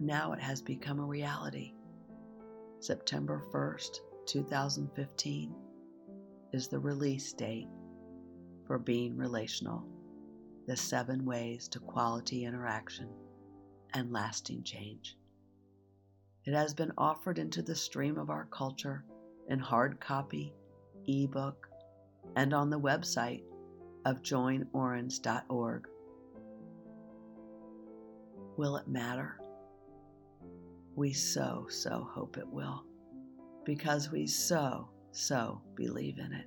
Now 0.00 0.32
it 0.32 0.40
has 0.40 0.60
become 0.60 0.98
a 0.98 1.04
reality. 1.04 1.74
September 2.80 3.42
1st, 3.52 3.98
2015 4.26 5.54
is 6.52 6.68
the 6.68 6.78
release 6.78 7.32
date 7.32 7.68
for 8.66 8.78
Being 8.78 9.16
Relational 9.16 9.84
The 10.66 10.76
Seven 10.76 11.24
Ways 11.24 11.68
to 11.68 11.80
Quality 11.80 12.44
Interaction 12.44 13.08
and 13.92 14.12
Lasting 14.12 14.64
Change. 14.64 15.16
It 16.44 16.54
has 16.54 16.74
been 16.74 16.92
offered 16.98 17.38
into 17.38 17.62
the 17.62 17.74
stream 17.74 18.18
of 18.18 18.30
our 18.30 18.46
culture 18.46 19.04
in 19.48 19.58
hard 19.58 20.00
copy, 20.00 20.54
ebook, 21.06 21.68
and 22.36 22.52
on 22.52 22.70
the 22.70 22.80
website 22.80 23.42
of 24.04 24.22
joinorans.org. 24.22 25.88
Will 28.56 28.76
it 28.76 28.88
matter? 28.88 29.40
We 30.94 31.12
so, 31.12 31.66
so 31.68 32.08
hope 32.12 32.36
it 32.36 32.48
will, 32.48 32.84
because 33.64 34.10
we 34.10 34.26
so, 34.26 34.88
so 35.10 35.60
believe 35.74 36.18
in 36.18 36.32
it. 36.32 36.46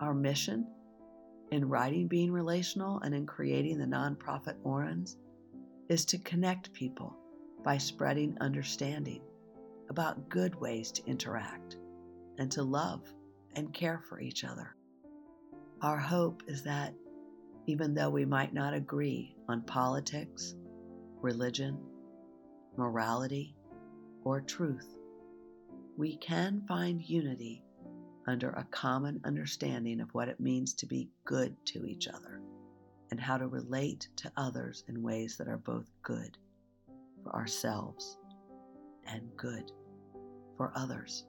Our 0.00 0.14
mission 0.14 0.66
in 1.52 1.68
writing 1.68 2.08
Being 2.08 2.32
Relational 2.32 2.98
and 3.00 3.14
in 3.14 3.26
creating 3.26 3.78
the 3.78 3.84
nonprofit 3.84 4.56
Orans 4.64 5.16
is 5.88 6.04
to 6.06 6.18
connect 6.18 6.72
people 6.72 7.16
by 7.62 7.78
spreading 7.78 8.36
understanding 8.40 9.20
about 9.92 10.30
good 10.30 10.58
ways 10.58 10.90
to 10.90 11.04
interact 11.04 11.76
and 12.38 12.50
to 12.50 12.62
love 12.62 13.02
and 13.56 13.74
care 13.74 14.00
for 14.08 14.18
each 14.18 14.42
other. 14.42 14.74
Our 15.82 15.98
hope 15.98 16.42
is 16.46 16.62
that 16.62 16.94
even 17.66 17.92
though 17.92 18.08
we 18.08 18.24
might 18.24 18.54
not 18.54 18.72
agree 18.72 19.36
on 19.50 19.60
politics, 19.60 20.54
religion, 21.20 21.78
morality, 22.78 23.54
or 24.24 24.40
truth, 24.40 24.96
we 25.98 26.16
can 26.16 26.62
find 26.66 27.02
unity 27.02 27.62
under 28.26 28.48
a 28.52 28.66
common 28.70 29.20
understanding 29.26 30.00
of 30.00 30.08
what 30.14 30.28
it 30.28 30.40
means 30.40 30.72
to 30.72 30.86
be 30.86 31.10
good 31.26 31.54
to 31.66 31.84
each 31.84 32.08
other 32.08 32.40
and 33.10 33.20
how 33.20 33.36
to 33.36 33.46
relate 33.46 34.08
to 34.16 34.32
others 34.38 34.84
in 34.88 35.02
ways 35.02 35.36
that 35.36 35.48
are 35.48 35.58
both 35.58 35.90
good 36.02 36.38
for 37.22 37.34
ourselves 37.34 38.16
and 39.06 39.28
good 39.36 39.70
for 40.62 40.72
others 40.76 41.24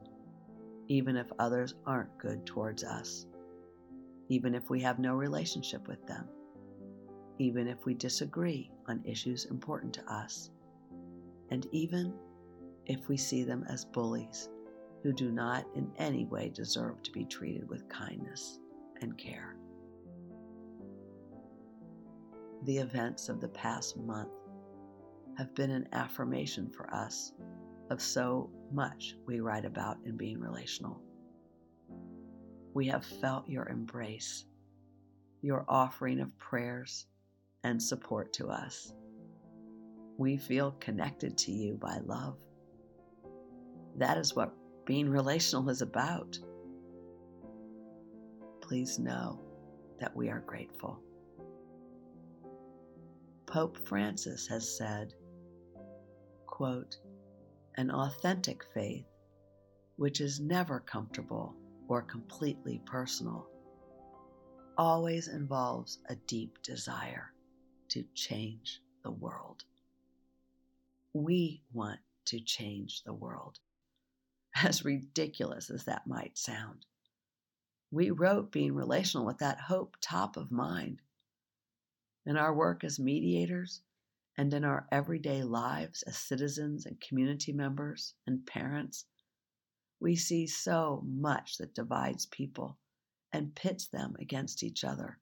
even 0.88 1.16
if 1.16 1.28
others 1.40 1.76
aren't 1.86 2.18
good 2.18 2.46
towards 2.46 2.84
us, 2.84 3.26
even 4.30 4.54
if 4.54 4.70
we 4.70 4.82
have 4.82 5.00
no 5.00 5.16
relationship 5.16 5.88
with 5.88 6.06
them, 6.06 6.28
even 7.40 7.68
if 7.68 7.86
we 7.86 7.94
disagree 7.94 8.70
on 8.88 9.02
issues 9.06 9.46
important 9.46 9.94
to 9.94 10.14
us, 10.14 10.52
and 11.50 11.68
even 11.72 12.14
if 12.86 13.08
we 13.08 13.18
see 13.18 13.44
them 13.44 13.66
as 13.70 13.86
bullies 13.86 14.50
who 15.04 15.14
do 15.14 15.32
not 15.32 15.66
in 15.76 15.92
any 15.98 16.26
way 16.26 16.50
deserve 16.50 17.02
to 17.04 17.12
be 17.12 17.26
treated 17.26 17.68
with 17.70 17.88
kindness 17.90 18.60
and 19.02 19.18
care. 19.18 19.56
The 22.66 22.78
events 22.78 23.30
of 23.30 23.42
the 23.42 23.50
past 23.50 23.98
month 23.98 24.32
have 25.38 25.56
been 25.56 25.72
an 25.72 25.88
affirmation 25.92 26.70
for 26.70 26.94
us 26.94 27.34
of 27.90 28.02
so 28.02 28.50
much 28.74 29.16
we 29.26 29.40
write 29.40 29.66
about 29.66 29.98
in 30.06 30.18
being 30.18 30.40
relational. 30.40 31.02
We 32.74 32.88
have 32.88 33.06
felt 33.06 33.48
your 33.48 33.70
embrace, 33.70 34.46
your 35.42 35.66
offering 35.68 36.20
of 36.20 36.38
prayers 36.40 37.06
and 37.64 37.82
support 37.82 38.34
to 38.34 38.48
us. 38.48 38.94
We 40.18 40.38
feel 40.38 40.72
connected 40.80 41.38
to 41.40 41.52
you 41.52 41.76
by 41.76 42.00
love. 42.06 42.38
That 43.98 44.18
is 44.18 44.36
what 44.36 44.54
being 44.86 45.10
relational 45.10 45.70
is 45.70 45.82
about. 45.82 46.38
Please 48.62 49.00
know 49.00 49.40
that 50.00 50.16
we 50.16 50.30
are 50.30 50.44
grateful. 50.46 51.00
Pope 53.46 53.78
Francis 53.88 54.48
has 54.48 54.78
said, 54.78 55.14
quote, 56.48 56.98
an 57.76 57.92
authentic 57.92 58.64
faith, 58.74 59.06
which 59.96 60.22
is 60.22 60.40
never 60.40 60.80
comfortable 60.80 61.56
or 61.88 62.02
completely 62.02 62.82
personal, 62.86 63.48
always 64.78 65.28
involves 65.28 66.00
a 66.10 66.16
deep 66.28 66.62
desire 66.64 67.34
to 67.90 68.04
change 68.16 68.82
the 69.04 69.12
world. 69.12 69.64
We 71.14 71.62
want 71.74 72.00
to 72.26 72.40
change 72.40 73.04
the 73.04 73.14
world, 73.14 73.60
as 74.64 74.86
ridiculous 74.86 75.70
as 75.70 75.86
that 75.86 76.08
might 76.08 76.38
sound. 76.38 76.86
We 77.92 78.10
wrote 78.10 78.52
Being 78.52 78.74
Relational 78.74 79.26
with 79.26 79.38
that 79.38 79.60
hope 79.60 79.98
top 80.02 80.38
of 80.38 80.52
mind. 80.52 81.02
In 82.26 82.38
our 82.38 82.54
work 82.54 82.84
as 82.84 83.00
mediators, 83.00 83.82
and 84.38 84.54
in 84.54 84.64
our 84.64 84.88
everyday 84.92 85.44
lives 85.44 86.04
as 86.04 86.18
citizens 86.18 86.86
and 86.86 87.00
community 87.02 87.54
members 87.54 88.16
and 88.26 88.46
parents, 88.46 89.06
we 90.00 90.16
see 90.16 90.48
so 90.48 91.04
much 91.06 91.58
that 91.58 91.76
divides 91.76 92.26
people 92.26 92.78
and 93.32 93.56
pits 93.56 93.88
them 93.88 94.16
against 94.20 94.64
each 94.64 94.84
other 94.84 95.20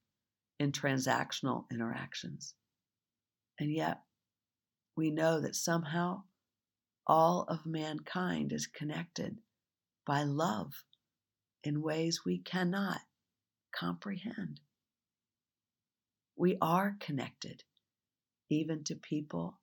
in 0.60 0.72
transactional 0.72 1.66
interactions. 1.72 2.56
And 3.60 3.72
yet, 3.72 4.00
we 4.96 5.12
know 5.12 5.42
that 5.42 5.56
somehow 5.56 6.24
all 7.06 7.46
of 7.48 7.66
mankind 7.66 8.54
is 8.54 8.68
connected 8.68 9.38
by 10.06 10.24
love 10.24 10.84
in 11.64 11.82
ways 11.82 12.22
we 12.26 12.40
cannot 12.40 13.00
comprehend. 13.72 14.60
We 16.36 16.58
are 16.62 16.96
connected 17.00 17.64
even 18.52 18.84
to 18.84 18.96
people 18.96 19.60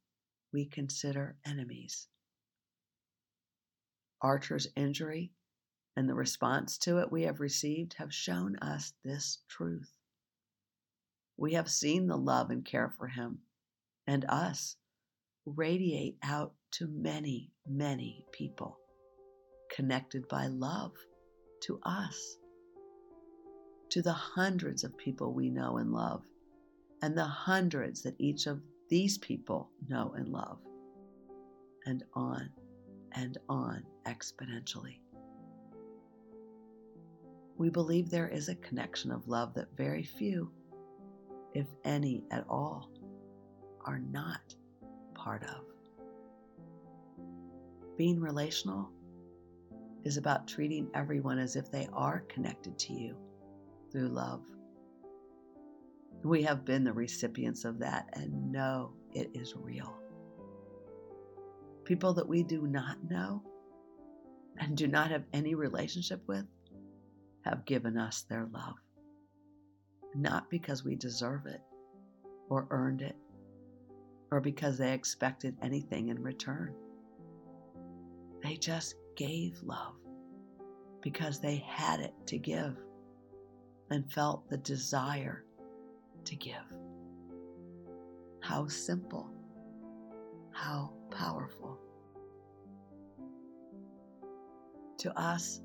we 0.52 0.64
consider 0.64 1.36
enemies. 1.46 2.08
Archer's 4.22 4.66
injury 4.74 5.32
and 5.96 6.08
the 6.08 6.14
response 6.14 6.78
to 6.78 6.98
it 6.98 7.12
we 7.12 7.22
have 7.22 7.40
received 7.40 7.94
have 7.98 8.12
shown 8.12 8.56
us 8.56 8.94
this 9.04 9.38
truth. 9.48 9.92
We 11.36 11.52
have 11.52 11.70
seen 11.70 12.06
the 12.06 12.16
love 12.16 12.50
and 12.50 12.64
care 12.64 12.92
for 12.96 13.08
him 13.08 13.38
and 14.06 14.24
us 14.28 14.76
radiate 15.44 16.16
out 16.22 16.54
to 16.72 16.86
many, 16.88 17.52
many 17.66 18.24
people 18.32 18.78
connected 19.70 20.26
by 20.28 20.46
love 20.46 20.92
to 21.62 21.78
us, 21.84 22.38
to 23.90 24.02
the 24.02 24.12
hundreds 24.12 24.84
of 24.84 24.96
people 24.96 25.32
we 25.32 25.50
know 25.50 25.76
and 25.76 25.92
love, 25.92 26.24
and 27.02 27.16
the 27.16 27.24
hundreds 27.24 28.02
that 28.02 28.16
each 28.18 28.46
of 28.46 28.60
these 28.88 29.18
people 29.18 29.70
know 29.88 30.14
and 30.16 30.28
love, 30.28 30.58
and 31.86 32.04
on 32.14 32.50
and 33.12 33.38
on 33.48 33.84
exponentially. 34.06 35.00
We 37.56 37.70
believe 37.70 38.08
there 38.08 38.28
is 38.28 38.48
a 38.48 38.54
connection 38.56 39.10
of 39.10 39.28
love 39.28 39.54
that 39.54 39.76
very 39.76 40.04
few 40.04 40.52
if 41.54 41.66
any 41.84 42.22
at 42.30 42.44
all, 42.48 42.90
are 43.84 43.98
not 43.98 44.54
part 45.14 45.42
of. 45.44 45.64
Being 47.96 48.20
relational 48.20 48.90
is 50.04 50.16
about 50.16 50.46
treating 50.46 50.88
everyone 50.94 51.38
as 51.38 51.56
if 51.56 51.70
they 51.70 51.88
are 51.92 52.20
connected 52.28 52.78
to 52.78 52.92
you 52.92 53.16
through 53.90 54.08
love. 54.08 54.42
We 56.22 56.42
have 56.42 56.64
been 56.64 56.84
the 56.84 56.92
recipients 56.92 57.64
of 57.64 57.78
that 57.78 58.08
and 58.14 58.52
know 58.52 58.92
it 59.14 59.30
is 59.34 59.54
real. 59.56 59.94
People 61.84 62.12
that 62.14 62.28
we 62.28 62.42
do 62.42 62.66
not 62.66 62.96
know 63.08 63.42
and 64.58 64.76
do 64.76 64.88
not 64.88 65.10
have 65.10 65.24
any 65.32 65.54
relationship 65.54 66.20
with 66.26 66.44
have 67.42 67.64
given 67.64 67.96
us 67.96 68.22
their 68.22 68.48
love. 68.52 68.74
Not 70.14 70.50
because 70.50 70.84
we 70.84 70.96
deserve 70.96 71.46
it 71.46 71.62
or 72.48 72.66
earned 72.70 73.02
it 73.02 73.16
or 74.30 74.40
because 74.40 74.76
they 74.76 74.92
expected 74.92 75.56
anything 75.62 76.08
in 76.08 76.22
return. 76.22 76.74
They 78.42 78.56
just 78.56 78.96
gave 79.16 79.62
love 79.62 79.94
because 81.00 81.40
they 81.40 81.64
had 81.66 82.00
it 82.00 82.14
to 82.26 82.38
give 82.38 82.76
and 83.90 84.10
felt 84.12 84.48
the 84.48 84.58
desire 84.58 85.44
to 86.28 86.36
give. 86.36 86.54
How 88.42 88.68
simple, 88.68 89.30
how 90.52 90.92
powerful. 91.10 91.78
To 94.98 95.18
us, 95.18 95.62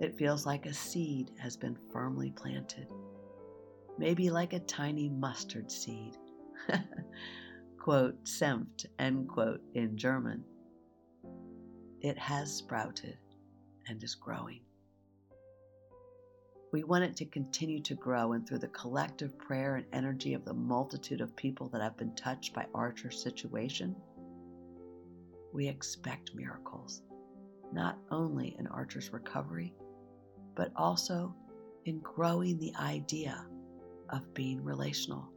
it 0.00 0.18
feels 0.18 0.44
like 0.44 0.66
a 0.66 0.74
seed 0.74 1.30
has 1.38 1.56
been 1.56 1.78
firmly 1.92 2.30
planted, 2.30 2.88
maybe 3.96 4.28
like 4.28 4.52
a 4.52 4.60
tiny 4.60 5.08
mustard 5.08 5.70
seed. 5.70 6.16
quote, 7.78 8.22
Senft, 8.24 8.84
end 8.98 9.28
quote, 9.28 9.62
in 9.74 9.96
German. 9.96 10.44
It 12.02 12.18
has 12.18 12.52
sprouted 12.52 13.16
and 13.88 14.02
is 14.02 14.14
growing. 14.14 14.60
We 16.72 16.84
want 16.84 17.04
it 17.04 17.16
to 17.16 17.24
continue 17.24 17.80
to 17.82 17.94
grow, 17.96 18.32
and 18.32 18.46
through 18.46 18.60
the 18.60 18.68
collective 18.68 19.36
prayer 19.38 19.76
and 19.76 19.86
energy 19.92 20.34
of 20.34 20.44
the 20.44 20.54
multitude 20.54 21.20
of 21.20 21.34
people 21.34 21.68
that 21.70 21.82
have 21.82 21.96
been 21.96 22.14
touched 22.14 22.54
by 22.54 22.66
Archer's 22.74 23.20
situation, 23.20 23.96
we 25.52 25.66
expect 25.66 26.34
miracles, 26.34 27.02
not 27.72 27.98
only 28.10 28.54
in 28.58 28.68
Archer's 28.68 29.12
recovery, 29.12 29.74
but 30.54 30.70
also 30.76 31.34
in 31.86 31.98
growing 32.00 32.58
the 32.58 32.74
idea 32.78 33.46
of 34.10 34.32
being 34.32 34.62
relational, 34.62 35.28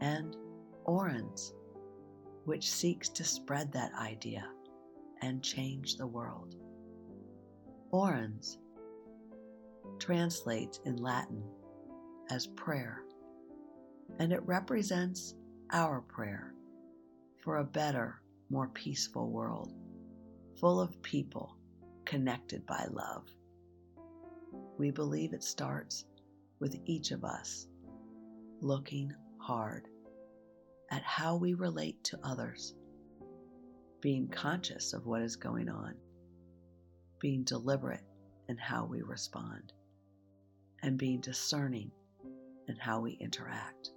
and 0.00 0.36
Orans, 0.84 1.54
which 2.44 2.70
seeks 2.70 3.08
to 3.10 3.24
spread 3.24 3.72
that 3.72 3.92
idea 3.94 4.48
and 5.22 5.44
change 5.44 5.96
the 5.96 6.06
world. 6.06 6.56
Orans 7.92 8.58
translates 9.98 10.80
in 10.84 10.96
Latin 10.96 11.42
as 12.30 12.46
prayer, 12.46 13.02
and 14.18 14.32
it 14.32 14.42
represents 14.44 15.34
our 15.70 16.00
prayer 16.00 16.54
for 17.42 17.58
a 17.58 17.64
better, 17.64 18.20
more 18.50 18.68
peaceful 18.68 19.30
world, 19.30 19.72
full 20.58 20.80
of 20.80 21.02
people 21.02 21.56
connected 22.04 22.64
by 22.66 22.86
love. 22.90 23.28
We 24.78 24.90
believe 24.90 25.32
it 25.32 25.44
starts 25.44 26.04
with 26.60 26.76
each 26.86 27.10
of 27.10 27.24
us 27.24 27.66
looking 28.60 29.12
hard 29.38 29.88
at 30.90 31.02
how 31.02 31.36
we 31.36 31.54
relate 31.54 32.02
to 32.04 32.18
others, 32.22 32.74
being 34.00 34.28
conscious 34.28 34.92
of 34.92 35.06
what 35.06 35.22
is 35.22 35.36
going 35.36 35.68
on, 35.68 35.94
being 37.20 37.42
deliberate 37.44 38.04
in 38.48 38.56
how 38.56 38.84
we 38.84 39.02
respond 39.02 39.72
and 40.82 40.98
being 40.98 41.20
discerning 41.20 41.90
in 42.68 42.76
how 42.76 43.00
we 43.00 43.12
interact. 43.12 43.90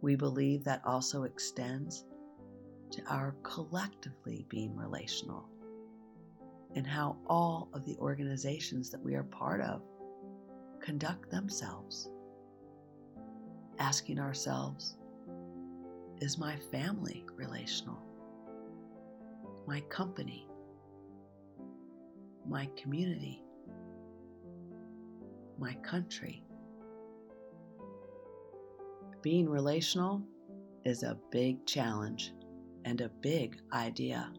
We 0.00 0.16
believe 0.16 0.64
that 0.64 0.82
also 0.84 1.24
extends 1.24 2.04
to 2.90 3.02
our 3.08 3.34
collectively 3.42 4.46
being 4.48 4.76
relational 4.76 5.48
and 6.74 6.86
how 6.86 7.16
all 7.26 7.68
of 7.72 7.84
the 7.84 7.96
organizations 7.98 8.90
that 8.90 9.02
we 9.02 9.14
are 9.14 9.24
part 9.24 9.60
of 9.60 9.82
conduct 10.80 11.30
themselves. 11.30 12.08
Asking 13.78 14.18
ourselves, 14.18 14.96
is 16.20 16.38
my 16.38 16.56
family 16.56 17.24
relational? 17.36 18.02
My 19.66 19.80
company? 19.82 20.47
My 22.48 22.68
community? 22.76 23.42
my 25.58 25.74
country. 25.76 26.44
Being 29.22 29.48
relational 29.48 30.22
is 30.84 31.02
a 31.02 31.16
big 31.30 31.64
challenge 31.66 32.34
and 32.84 33.00
a 33.00 33.08
big 33.20 33.58
idea. 33.72 34.30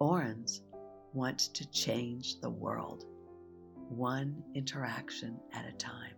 Orans 0.01 0.63
want 1.13 1.37
to 1.53 1.69
change 1.69 2.39
the 2.39 2.49
world, 2.49 3.05
one 3.87 4.41
interaction 4.55 5.39
at 5.53 5.69
a 5.69 5.73
time. 5.73 6.15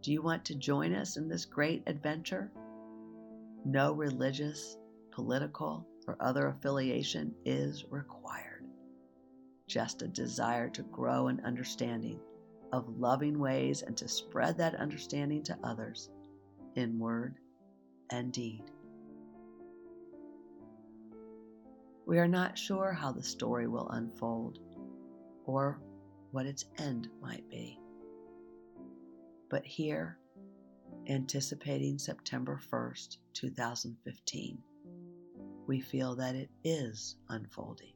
Do 0.00 0.10
you 0.10 0.20
want 0.20 0.44
to 0.46 0.56
join 0.56 0.92
us 0.92 1.16
in 1.16 1.28
this 1.28 1.44
great 1.44 1.84
adventure? 1.86 2.50
No 3.64 3.92
religious, 3.92 4.76
political, 5.12 5.86
or 6.08 6.16
other 6.18 6.48
affiliation 6.48 7.32
is 7.44 7.84
required. 7.88 8.64
Just 9.68 10.02
a 10.02 10.08
desire 10.08 10.68
to 10.70 10.82
grow 10.82 11.28
in 11.28 11.38
understanding 11.44 12.18
of 12.72 12.98
loving 12.98 13.38
ways 13.38 13.82
and 13.82 13.96
to 13.96 14.08
spread 14.08 14.58
that 14.58 14.74
understanding 14.74 15.44
to 15.44 15.58
others 15.62 16.10
in 16.74 16.98
word 16.98 17.38
and 18.10 18.32
deed. 18.32 18.64
We 22.06 22.18
are 22.18 22.28
not 22.28 22.58
sure 22.58 22.92
how 22.92 23.12
the 23.12 23.22
story 23.22 23.68
will 23.68 23.88
unfold 23.90 24.58
or 25.44 25.80
what 26.32 26.46
its 26.46 26.64
end 26.78 27.08
might 27.20 27.48
be. 27.48 27.78
But 29.48 29.64
here, 29.64 30.18
anticipating 31.08 31.98
September 31.98 32.60
1st, 32.72 33.18
2015, 33.34 34.58
we 35.66 35.80
feel 35.80 36.16
that 36.16 36.34
it 36.34 36.50
is 36.64 37.16
unfolding. 37.28 37.92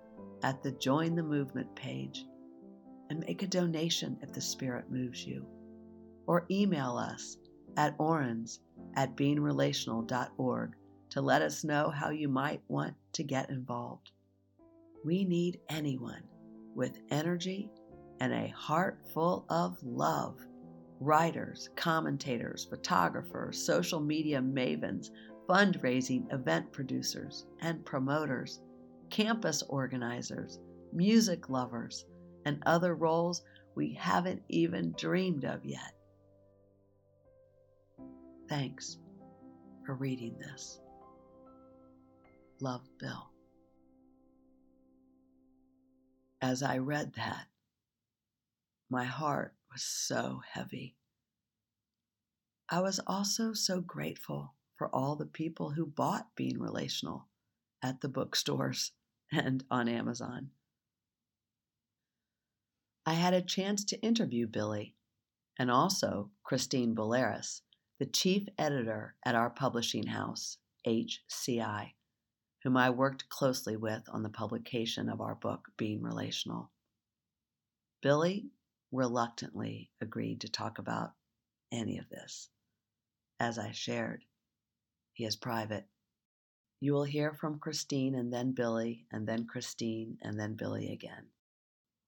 at 0.43 0.63
the 0.63 0.73
Join 0.73 1.15
the 1.15 1.23
Movement 1.23 1.75
page 1.75 2.27
and 3.11 3.21
make 3.21 3.43
a 3.43 3.47
donation 3.47 4.19
if 4.23 4.33
the 4.33 4.41
Spirit 4.41 4.91
moves 4.91 5.27
you. 5.27 5.45
Or 6.27 6.47
email 6.51 6.97
us 6.97 7.37
at 7.77 7.95
orans 7.99 8.61
at 8.95 9.15
beingrelational.org 9.17 10.75
to 11.11 11.21
let 11.21 11.43
us 11.43 11.65
know 11.65 11.91
how 11.91 12.09
you 12.11 12.29
might 12.29 12.63
want 12.69 12.95
to 13.13 13.23
get 13.23 13.51
involved. 13.51 14.11
We 15.05 15.25
need 15.25 15.61
anyone 15.69 16.23
with 16.75 16.99
energy 17.11 17.71
and 18.21 18.33
a 18.33 18.49
heart 18.49 19.01
full 19.13 19.45
of 19.51 19.77
love. 19.83 20.41
Writers, 20.99 21.69
commentators, 21.77 22.65
photographers, 22.65 23.65
social 23.65 24.01
media 24.01 24.41
mavens, 24.41 25.11
fundraising 25.47 26.33
event 26.33 26.73
producers 26.73 27.47
and 27.61 27.85
promoters, 27.85 28.63
campus 29.11 29.63
organizers, 29.69 30.59
music 30.93 31.51
lovers, 31.51 32.07
and 32.47 32.63
other 32.65 32.95
roles 32.95 33.43
we 33.75 33.93
haven't 33.93 34.43
even 34.49 34.95
dreamed 34.97 35.45
of 35.45 35.65
yet. 35.65 35.95
Thanks 38.49 38.99
for 39.85 39.95
reading 39.95 40.39
this. 40.39 40.81
Love, 42.61 42.89
Bill. 42.99 43.34
As 46.45 46.63
I 46.63 46.77
read 46.77 47.15
that, 47.15 47.47
my 48.91 49.05
heart 49.05 49.55
was 49.73 49.83
so 49.83 50.43
heavy. 50.47 50.95
I 52.69 52.83
was 52.83 53.01
also 53.07 53.55
so 53.55 53.81
grateful 53.81 54.53
for 54.77 54.95
all 54.95 55.17
the 55.17 55.25
people 55.25 55.71
who 55.71 55.87
bought 55.87 56.37
Being 56.37 56.59
Relational 56.59 57.29
at 57.83 58.03
the 58.03 58.11
bookstores 58.11 58.93
and 59.33 59.65
on 59.71 59.89
Amazon. 59.89 60.51
I 63.07 63.15
had 63.15 63.33
a 63.33 63.41
chance 63.41 63.83
to 63.87 64.03
interview 64.03 64.47
Billy 64.47 64.97
and 65.59 65.71
also 65.71 66.31
Christine 66.43 66.95
Belleris, 66.95 67.63
the 67.99 68.05
chief 68.05 68.47
editor 68.59 69.17
at 69.25 69.35
our 69.35 69.49
publishing 69.49 70.09
house, 70.09 70.59
HCI, 70.87 71.95
whom 72.65 72.79
I 72.79 72.89
worked 72.89 73.29
closely 73.29 73.77
with 73.77 74.09
on 74.09 74.23
the 74.23 74.31
publication 74.31 75.11
of 75.11 75.21
our 75.21 75.35
book, 75.35 75.69
Being 75.77 76.03
Relational. 76.03 76.71
Billy 78.01 78.47
reluctantly 78.91 79.91
agreed 80.01 80.41
to 80.41 80.49
talk 80.49 80.79
about 80.79 81.13
any 81.71 81.99
of 81.99 82.09
this. 82.09 82.49
As 83.39 83.59
I 83.59 83.73
shared, 83.73 84.25
he 85.13 85.27
is 85.27 85.37
private. 85.37 85.87
You 86.81 86.95
will 86.95 87.05
hear 87.05 87.35
from 87.35 87.59
Christine 87.59 88.15
and 88.15 88.33
then 88.33 88.53
Billy, 88.53 89.05
and 89.13 89.29
then 89.29 89.47
Christine, 89.47 90.17
and 90.23 90.41
then 90.41 90.55
Billy 90.55 90.91
again. 90.91 91.27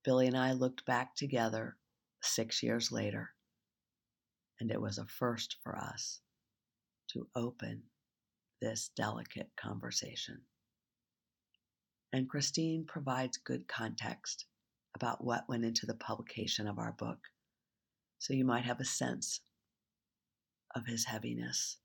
Billy 0.04 0.26
and 0.26 0.36
I 0.36 0.52
looked 0.52 0.86
back 0.86 1.16
together 1.16 1.76
six 2.22 2.62
years 2.62 2.90
later, 2.90 3.30
and 4.58 4.70
it 4.70 4.80
was 4.80 4.96
a 4.96 5.04
first 5.04 5.56
for 5.62 5.76
us 5.76 6.20
to 7.08 7.28
open 7.34 7.82
this 8.60 8.90
delicate 8.96 9.50
conversation. 9.56 10.40
And 12.12 12.28
Christine 12.28 12.84
provides 12.86 13.36
good 13.36 13.68
context 13.68 14.46
about 14.94 15.22
what 15.22 15.48
went 15.48 15.64
into 15.64 15.86
the 15.86 15.94
publication 15.94 16.66
of 16.66 16.78
our 16.78 16.92
book, 16.92 17.18
so 18.18 18.32
you 18.32 18.44
might 18.44 18.64
have 18.64 18.80
a 18.80 18.84
sense 18.84 19.40
of 20.74 20.86
his 20.86 21.04
heaviness 21.04 21.78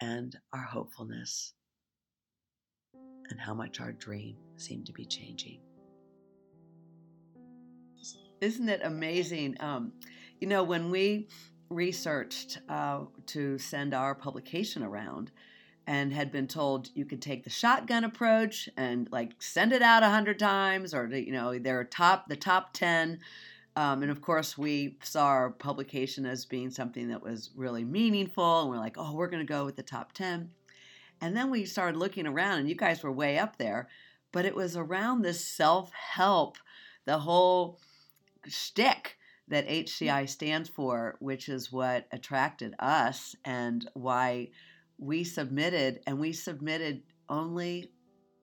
and 0.00 0.36
our 0.52 0.62
hopefulness 0.62 1.54
and 3.30 3.40
how 3.40 3.54
much 3.54 3.80
our 3.80 3.92
dream 3.92 4.36
seemed 4.56 4.86
to 4.86 4.92
be 4.92 5.04
changing. 5.04 5.60
Isn't 8.40 8.68
it 8.68 8.80
amazing? 8.82 9.56
Um, 9.60 9.92
you 10.40 10.48
know, 10.48 10.62
when 10.62 10.90
we 10.90 11.28
researched 11.70 12.58
uh, 12.68 13.00
to 13.26 13.56
send 13.58 13.94
our 13.94 14.14
publication 14.14 14.82
around 14.82 15.30
and 15.86 16.12
had 16.12 16.30
been 16.30 16.46
told 16.46 16.90
you 16.94 17.04
could 17.04 17.22
take 17.22 17.44
the 17.44 17.50
shotgun 17.50 18.04
approach 18.04 18.68
and 18.76 19.08
like 19.10 19.32
send 19.40 19.72
it 19.72 19.82
out 19.82 20.02
a 20.02 20.08
hundred 20.08 20.38
times 20.38 20.92
or 20.92 21.06
you 21.06 21.32
know 21.32 21.58
their 21.58 21.84
top 21.84 22.28
the 22.28 22.36
top 22.36 22.72
10 22.74 23.18
um, 23.76 24.02
and 24.02 24.10
of 24.10 24.20
course 24.20 24.58
we 24.58 24.96
saw 25.02 25.26
our 25.26 25.50
publication 25.50 26.26
as 26.26 26.44
being 26.44 26.70
something 26.70 27.08
that 27.08 27.22
was 27.22 27.50
really 27.54 27.84
meaningful 27.84 28.62
and 28.62 28.70
we're 28.70 28.76
like 28.76 28.96
oh 28.98 29.14
we're 29.14 29.28
going 29.28 29.44
to 29.44 29.52
go 29.52 29.64
with 29.64 29.76
the 29.76 29.82
top 29.82 30.12
10 30.12 30.50
and 31.20 31.36
then 31.36 31.50
we 31.50 31.64
started 31.64 31.98
looking 31.98 32.26
around 32.26 32.58
and 32.58 32.68
you 32.68 32.74
guys 32.74 33.02
were 33.02 33.12
way 33.12 33.38
up 33.38 33.56
there 33.58 33.88
but 34.32 34.44
it 34.44 34.54
was 34.54 34.76
around 34.76 35.22
this 35.22 35.44
self-help 35.44 36.56
the 37.04 37.18
whole 37.18 37.78
shtick 38.46 39.16
that 39.50 39.68
HCI 39.68 40.28
stands 40.28 40.68
for, 40.68 41.16
which 41.18 41.48
is 41.48 41.70
what 41.70 42.06
attracted 42.12 42.74
us 42.78 43.34
and 43.44 43.88
why 43.94 44.48
we 44.96 45.24
submitted, 45.24 46.00
and 46.06 46.18
we 46.18 46.32
submitted 46.32 47.02
only 47.28 47.90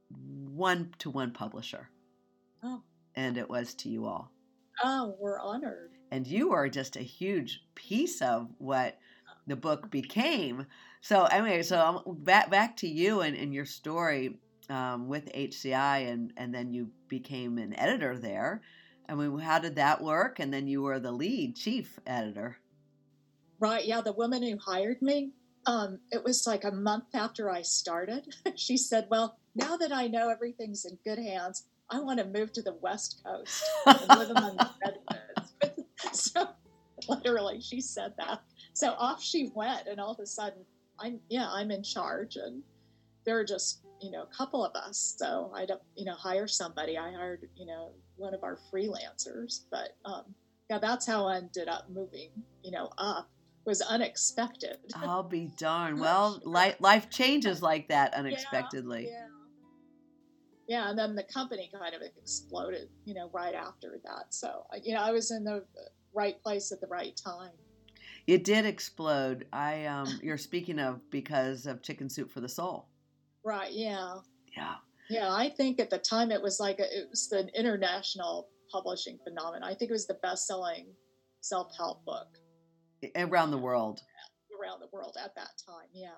one 0.09 0.93
to 0.99 1.09
one 1.09 1.31
publisher. 1.31 1.89
Oh. 2.61 2.81
And 3.15 3.37
it 3.37 3.49
was 3.49 3.73
to 3.75 3.89
you 3.89 4.05
all. 4.05 4.31
Oh, 4.83 5.15
we're 5.19 5.39
honored. 5.39 5.91
And 6.11 6.27
you 6.27 6.51
are 6.51 6.69
just 6.69 6.97
a 6.97 7.01
huge 7.01 7.61
piece 7.73 8.21
of 8.21 8.49
what 8.57 8.97
the 9.47 9.55
book 9.55 9.89
became. 9.89 10.65
So 11.01 11.23
anyway, 11.23 11.63
so 11.63 11.79
I'm 11.79 12.15
back 12.23 12.51
back 12.51 12.77
to 12.77 12.87
you 12.87 13.21
and, 13.21 13.35
and 13.35 13.53
your 13.53 13.65
story 13.65 14.39
um, 14.69 15.07
with 15.07 15.31
HCI, 15.33 16.11
and 16.11 16.33
and 16.37 16.53
then 16.53 16.73
you 16.73 16.89
became 17.07 17.57
an 17.57 17.77
editor 17.79 18.17
there. 18.17 18.61
I 19.09 19.15
mean, 19.15 19.39
how 19.39 19.59
did 19.59 19.75
that 19.75 20.03
work? 20.03 20.39
And 20.39 20.53
then 20.53 20.67
you 20.67 20.81
were 20.81 20.99
the 20.99 21.11
lead 21.11 21.55
chief 21.55 21.99
editor. 22.05 22.57
Right. 23.59 23.85
Yeah. 23.85 24.01
The 24.01 24.13
woman 24.13 24.43
who 24.43 24.57
hired 24.57 25.01
me, 25.01 25.31
um, 25.65 25.99
it 26.11 26.23
was 26.23 26.45
like 26.45 26.63
a 26.63 26.71
month 26.71 27.13
after 27.13 27.49
I 27.49 27.61
started. 27.61 28.27
she 28.55 28.77
said, 28.77 29.07
Well, 29.09 29.37
now 29.55 29.77
that 29.77 29.91
I 29.91 30.07
know 30.07 30.29
everything's 30.29 30.85
in 30.85 30.97
good 31.03 31.19
hands, 31.19 31.65
I 31.89 31.99
want 31.99 32.19
to 32.19 32.25
move 32.25 32.51
to 32.53 32.61
the 32.61 32.75
West 32.81 33.21
Coast 33.25 33.63
and 33.85 34.19
live 34.19 34.29
among 34.31 34.57
the 34.57 34.69
redwoods. 34.85 35.91
so, 36.31 36.49
literally, 37.07 37.61
she 37.61 37.79
said 37.79 38.13
that. 38.17 38.41
So 38.73 38.91
off 38.91 39.23
she 39.23 39.51
went, 39.55 39.87
and 39.87 39.99
all 39.99 40.11
of 40.11 40.19
a 40.19 40.25
sudden, 40.25 40.59
I'm 40.99 41.19
yeah, 41.29 41.49
I'm 41.49 41.71
in 41.71 41.83
charge, 41.83 42.35
and 42.35 42.61
there 43.25 43.39
are 43.39 43.45
just 43.45 43.81
you 44.01 44.11
know 44.11 44.23
a 44.23 44.35
couple 44.35 44.65
of 44.65 44.75
us. 44.75 45.15
So 45.17 45.51
I 45.55 45.65
don't 45.65 45.81
you 45.95 46.05
know 46.05 46.13
hire 46.13 46.47
somebody. 46.47 46.97
I 46.97 47.11
hired 47.11 47.47
you 47.55 47.65
know 47.65 47.91
one 48.17 48.33
of 48.33 48.43
our 48.43 48.57
freelancers. 48.71 49.61
But 49.71 49.89
um, 50.05 50.23
yeah, 50.69 50.79
that's 50.79 51.05
how 51.05 51.27
I 51.27 51.37
ended 51.37 51.67
up 51.67 51.89
moving, 51.89 52.29
you 52.63 52.71
know, 52.71 52.89
up. 52.97 53.29
It 53.65 53.69
was 53.69 53.81
unexpected. 53.81 54.77
I'll 54.95 55.23
be 55.23 55.51
darned. 55.57 55.99
Well, 56.01 56.41
life, 56.45 56.75
life 56.79 57.09
changes 57.09 57.61
like 57.61 57.89
that 57.89 58.13
unexpectedly. 58.13 59.05
Yeah, 59.05 59.11
yeah. 59.11 59.27
Yeah, 60.67 60.89
and 60.89 60.99
then 60.99 61.15
the 61.15 61.23
company 61.23 61.69
kind 61.73 61.95
of 61.95 62.01
exploded, 62.01 62.89
you 63.05 63.13
know, 63.13 63.29
right 63.33 63.55
after 63.55 63.99
that. 64.03 64.25
So, 64.33 64.65
you 64.83 64.93
know, 64.93 65.01
I 65.01 65.11
was 65.11 65.31
in 65.31 65.45
the 65.45 65.63
right 66.13 66.41
place 66.43 66.73
at 66.73 66.81
the 66.81 66.87
right 66.87 67.15
time. 67.15 67.51
It 68.25 68.43
did 68.43 68.65
explode. 68.65 69.47
I 69.53 69.85
um 69.85 70.19
you're 70.21 70.37
speaking 70.37 70.79
of 70.79 71.09
because 71.09 71.65
of 71.65 71.81
Chicken 71.81 72.09
Soup 72.09 72.29
for 72.29 72.41
the 72.41 72.49
Soul. 72.49 72.89
Right, 73.45 73.71
yeah. 73.71 74.15
Yeah. 74.55 74.75
Yeah, 75.09 75.33
I 75.33 75.49
think 75.49 75.79
at 75.79 75.89
the 75.89 75.97
time 75.97 76.31
it 76.31 76.41
was 76.41 76.59
like 76.59 76.79
a, 76.79 76.83
it 76.83 77.07
was 77.09 77.31
an 77.31 77.49
international 77.55 78.49
publishing 78.71 79.17
phenomenon. 79.23 79.63
I 79.63 79.73
think 79.73 79.89
it 79.89 79.93
was 79.93 80.07
the 80.07 80.19
best-selling 80.21 80.87
self-help 81.41 82.03
book 82.05 82.27
around 83.15 83.51
the 83.51 83.57
world. 83.57 84.01
Around 84.61 84.81
the 84.81 84.87
world 84.91 85.15
at 85.23 85.35
that 85.35 85.51
time, 85.65 85.87
yeah. 85.93 86.09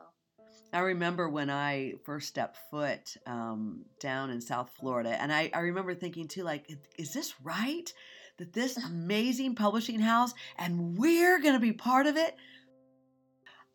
I 0.71 0.79
remember 0.79 1.29
when 1.29 1.49
I 1.49 1.93
first 2.03 2.27
stepped 2.27 2.57
foot 2.69 3.17
um, 3.25 3.85
down 3.99 4.29
in 4.29 4.39
South 4.39 4.71
Florida, 4.79 5.19
and 5.21 5.33
I, 5.33 5.49
I 5.53 5.59
remember 5.59 5.95
thinking 5.95 6.27
too, 6.27 6.43
like, 6.43 6.69
is 6.97 7.11
this 7.11 7.33
right? 7.43 7.91
That 8.37 8.53
this 8.53 8.77
amazing 8.85 9.55
publishing 9.55 9.99
house 9.99 10.33
and 10.57 10.97
we're 10.97 11.39
going 11.39 11.55
to 11.55 11.59
be 11.59 11.73
part 11.73 12.07
of 12.07 12.17
it? 12.17 12.35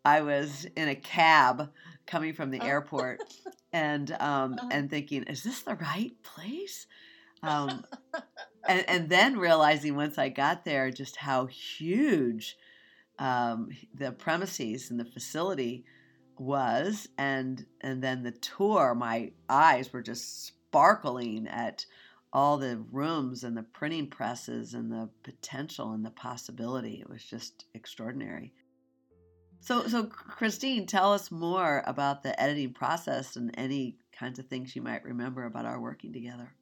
I 0.03 0.21
was 0.21 0.65
in 0.75 0.87
a 0.87 0.95
cab 0.95 1.71
coming 2.05 2.33
from 2.33 2.51
the 2.51 2.59
oh. 2.61 2.65
airport 2.65 3.21
and 3.75 4.15
um, 4.21 4.53
uh-huh. 4.53 4.69
and 4.71 4.89
thinking, 4.89 5.23
is 5.23 5.43
this 5.43 5.61
the 5.63 5.75
right 5.75 6.13
place? 6.23 6.87
Um, 7.43 7.83
and, 8.67 8.85
and 8.87 9.09
then 9.09 9.37
realizing 9.37 9.97
once 9.97 10.17
I 10.17 10.29
got 10.29 10.63
there 10.63 10.89
just 10.91 11.17
how 11.17 11.47
huge 11.47 12.55
um, 13.19 13.69
the 13.93 14.13
premises 14.13 14.89
and 14.89 14.99
the 14.99 15.05
facility 15.05 15.83
was, 16.39 17.09
and 17.17 17.65
and 17.81 18.01
then 18.01 18.23
the 18.23 18.31
tour, 18.31 18.95
my 18.95 19.33
eyes 19.49 19.91
were 19.91 20.01
just 20.01 20.45
sparkling 20.45 21.45
at 21.49 21.85
all 22.31 22.57
the 22.57 22.77
rooms 22.91 23.43
and 23.43 23.57
the 23.57 23.63
printing 23.63 24.07
presses 24.07 24.73
and 24.73 24.89
the 24.89 25.09
potential 25.23 25.91
and 25.91 26.05
the 26.05 26.11
possibility. 26.11 27.01
It 27.01 27.09
was 27.09 27.23
just 27.23 27.65
extraordinary. 27.73 28.53
So, 29.65 29.87
so 29.87 30.03
Christine, 30.03 30.85
tell 30.85 31.11
us 31.11 31.31
more 31.31 31.81
about 31.87 32.21
the 32.21 32.39
editing 32.39 32.71
process 32.71 33.35
and 33.35 33.49
any 33.57 33.97
kinds 34.11 34.37
of 34.37 34.45
things 34.45 34.75
you 34.75 34.83
might 34.83 35.03
remember 35.03 35.45
about 35.45 35.65
our 35.65 35.81
working 35.81 36.13
together. 36.13 36.53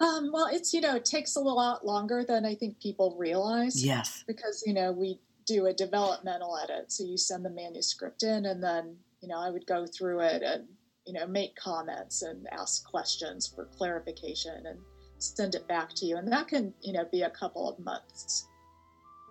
Um, 0.00 0.28
well, 0.34 0.50
it's 0.52 0.74
you 0.74 0.82
know 0.82 0.96
it 0.96 1.06
takes 1.06 1.36
a 1.36 1.40
lot 1.40 1.86
longer 1.86 2.24
than 2.28 2.44
I 2.44 2.54
think 2.54 2.78
people 2.78 3.16
realize. 3.18 3.82
Yes, 3.82 4.22
because 4.26 4.62
you 4.66 4.74
know 4.74 4.92
we 4.92 5.18
do 5.46 5.64
a 5.64 5.72
developmental 5.72 6.58
edit, 6.62 6.92
so 6.92 7.04
you 7.04 7.16
send 7.16 7.46
the 7.46 7.50
manuscript 7.50 8.22
in, 8.22 8.44
and 8.44 8.62
then 8.62 8.98
you 9.22 9.28
know 9.28 9.38
I 9.38 9.48
would 9.48 9.66
go 9.66 9.86
through 9.86 10.20
it 10.20 10.42
and 10.42 10.66
you 11.06 11.14
know 11.14 11.26
make 11.26 11.56
comments 11.56 12.20
and 12.20 12.46
ask 12.52 12.84
questions 12.84 13.46
for 13.46 13.64
clarification 13.78 14.66
and 14.66 14.78
send 15.16 15.54
it 15.54 15.66
back 15.66 15.94
to 15.94 16.04
you, 16.04 16.18
and 16.18 16.30
that 16.30 16.48
can 16.48 16.74
you 16.82 16.92
know 16.92 17.06
be 17.10 17.22
a 17.22 17.30
couple 17.30 17.66
of 17.66 17.82
months 17.82 18.48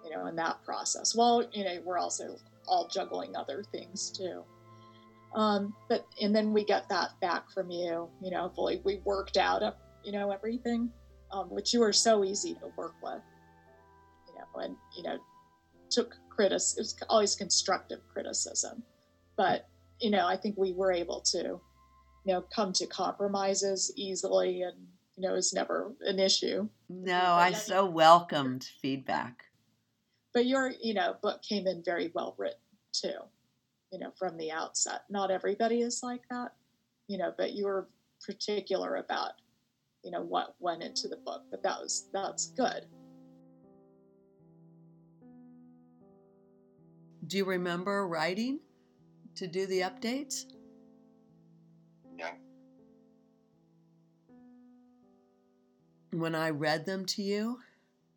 you 0.04 0.12
know, 0.12 0.26
in 0.28 0.36
that 0.36 0.64
process. 0.64 1.16
Well, 1.16 1.47
you 1.54 1.64
know, 1.64 1.78
we're 1.86 1.97
also 1.97 2.38
all 2.68 2.88
juggling 2.88 3.36
other 3.36 3.64
things 3.72 4.12
too. 4.12 4.43
Um, 5.36 5.74
but 5.88 6.06
and 6.22 6.36
then 6.36 6.54
we 6.54 6.66
get 6.66 6.89
that 6.89 7.20
back 7.22 7.49
from 7.52 7.72
you. 7.72 8.10
You 8.22 8.32
know, 8.32 8.41
hopefully 8.41 8.82
we 8.84 9.02
worked 9.06 9.38
out, 9.38 9.62
you 10.04 10.12
know, 10.12 10.32
everything. 10.32 10.91
um, 11.32 11.49
which 11.49 11.74
you 11.74 11.80
were 11.80 11.93
so 11.93 12.24
easy 12.24 12.54
to 12.56 12.68
work 12.76 12.95
with. 13.02 13.22
You 14.28 14.34
know, 14.36 14.62
and 14.64 14.76
you 14.95 15.04
know, 15.04 15.18
took 15.89 16.16
critic. 16.30 16.54
It 16.54 16.80
was 16.80 16.95
always 17.10 17.36
constructive 17.36 17.99
criticism, 18.12 18.84
but 19.38 19.68
you 19.99 20.10
know, 20.10 20.28
I 20.28 20.36
think 20.36 20.58
we 20.58 20.74
were 20.74 20.91
able 20.91 21.22
to, 21.32 21.38
you 21.38 21.62
know, 22.26 22.41
come 22.54 22.74
to 22.74 22.88
compromises 22.88 23.91
easily, 23.95 24.62
and 24.64 24.76
you 25.16 25.24
know, 25.24 25.34
it 25.34 25.36
was 25.36 25.54
never 25.54 25.93
an 26.02 26.20
issue. 26.20 26.68
No, 26.89 27.22
I 27.34 27.52
so 27.54 27.86
welcomed 27.86 28.68
feedback. 28.82 29.43
But 30.34 30.45
your, 30.45 30.71
you 30.82 30.93
know, 30.93 31.15
book 31.21 31.41
came 31.41 31.67
in 31.67 31.84
very 31.84 32.11
well 32.13 32.36
written 32.38 32.59
too, 32.93 33.19
you 33.91 33.99
know, 33.99 34.11
from 34.17 34.38
the 34.38 34.51
outset. 34.51 35.01
Not 35.09 35.32
everybody 35.32 35.82
is 35.82 36.01
like 36.03 36.21
that, 36.29 36.53
you 37.07 37.17
know, 37.17 37.34
but 37.38 37.53
you 37.53 37.65
were 37.65 37.89
particular 38.25 38.95
about, 38.95 39.34
you 40.03 40.11
know, 40.11 40.21
what 40.21 40.55
went 40.59 40.84
into 40.84 41.07
the 41.07 41.17
book. 41.17 41.43
But 41.51 41.63
that 41.63 41.79
was 41.79 42.07
that's 42.13 42.47
good. 42.51 42.86
Do 47.27 47.38
you 47.38 47.45
remember 47.45 48.07
writing 48.07 48.59
to 49.36 49.47
do 49.47 49.65
the 49.65 49.82
updates? 49.82 50.45
Yeah. 52.17 52.32
When 56.11 56.36
I 56.36 56.49
read 56.49 56.86
them 56.86 57.05
to 57.05 57.21
you, 57.21 57.59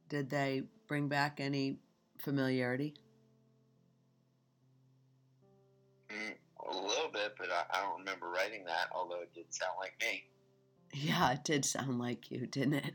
did 0.08 0.30
they 0.30 0.64
bring 0.88 1.08
back 1.08 1.38
any 1.38 1.78
familiarity? 2.24 2.94
Mm, 6.10 6.34
a 6.66 6.76
little 6.76 7.10
bit, 7.12 7.34
but 7.38 7.48
I, 7.50 7.78
I 7.78 7.82
don't 7.82 8.00
remember 8.00 8.28
writing 8.28 8.64
that, 8.64 8.88
although 8.92 9.20
it 9.20 9.34
did 9.34 9.52
sound 9.54 9.72
like 9.78 9.94
me. 10.00 10.24
Yeah, 10.92 11.32
it 11.32 11.44
did 11.44 11.64
sound 11.64 11.98
like 11.98 12.30
you, 12.30 12.46
didn't 12.46 12.74
it? 12.74 12.94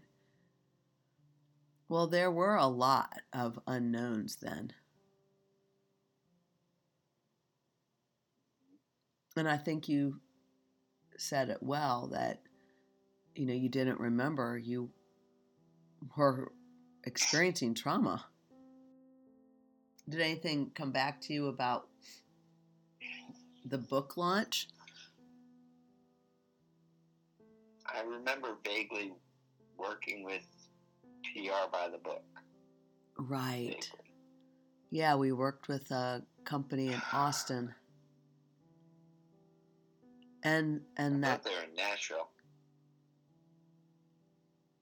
Well, 1.88 2.07
there 2.07 2.32
were 2.32 2.55
a 2.55 2.67
lot 2.67 3.21
of 3.34 3.59
unknowns 3.67 4.38
then. 4.38 4.73
And 9.36 9.47
I 9.47 9.57
think 9.57 9.88
you 9.88 10.19
said 11.17 11.49
it 11.49 11.61
well 11.61 12.09
that, 12.11 12.41
you 13.36 13.45
know, 13.45 13.53
you 13.53 13.69
didn't 13.69 13.99
remember 13.99 14.57
you 14.57 14.91
were 16.15 16.51
experiencing 17.03 17.73
trauma. 17.73 18.25
Did 20.10 20.22
anything 20.22 20.72
come 20.74 20.91
back 20.91 21.22
to 21.22 21.34
you 21.34 21.47
about 21.47 21.88
the 23.66 23.78
book 23.78 24.18
launch? 24.18 24.68
I 27.86 28.01
remember 28.01 28.55
vaguely 28.66 29.14
working 29.78 30.24
with 30.24 30.45
PR 31.24 31.70
by 31.72 31.89
the 31.89 31.99
book. 31.99 32.24
Right. 33.18 33.88
Vaguely. 33.91 34.10
Yeah, 34.91 35.16
we 35.16 35.32
worked 35.32 35.68
with 35.68 35.91
a 35.91 36.24
company 36.43 36.88
in 36.88 37.01
Austin. 37.14 37.76
And 40.41 40.82
and 40.97 41.24
that 41.24 41.43
they 41.43 41.51
were 41.51 41.64
in 41.70 41.76
Nashville. 41.76 42.30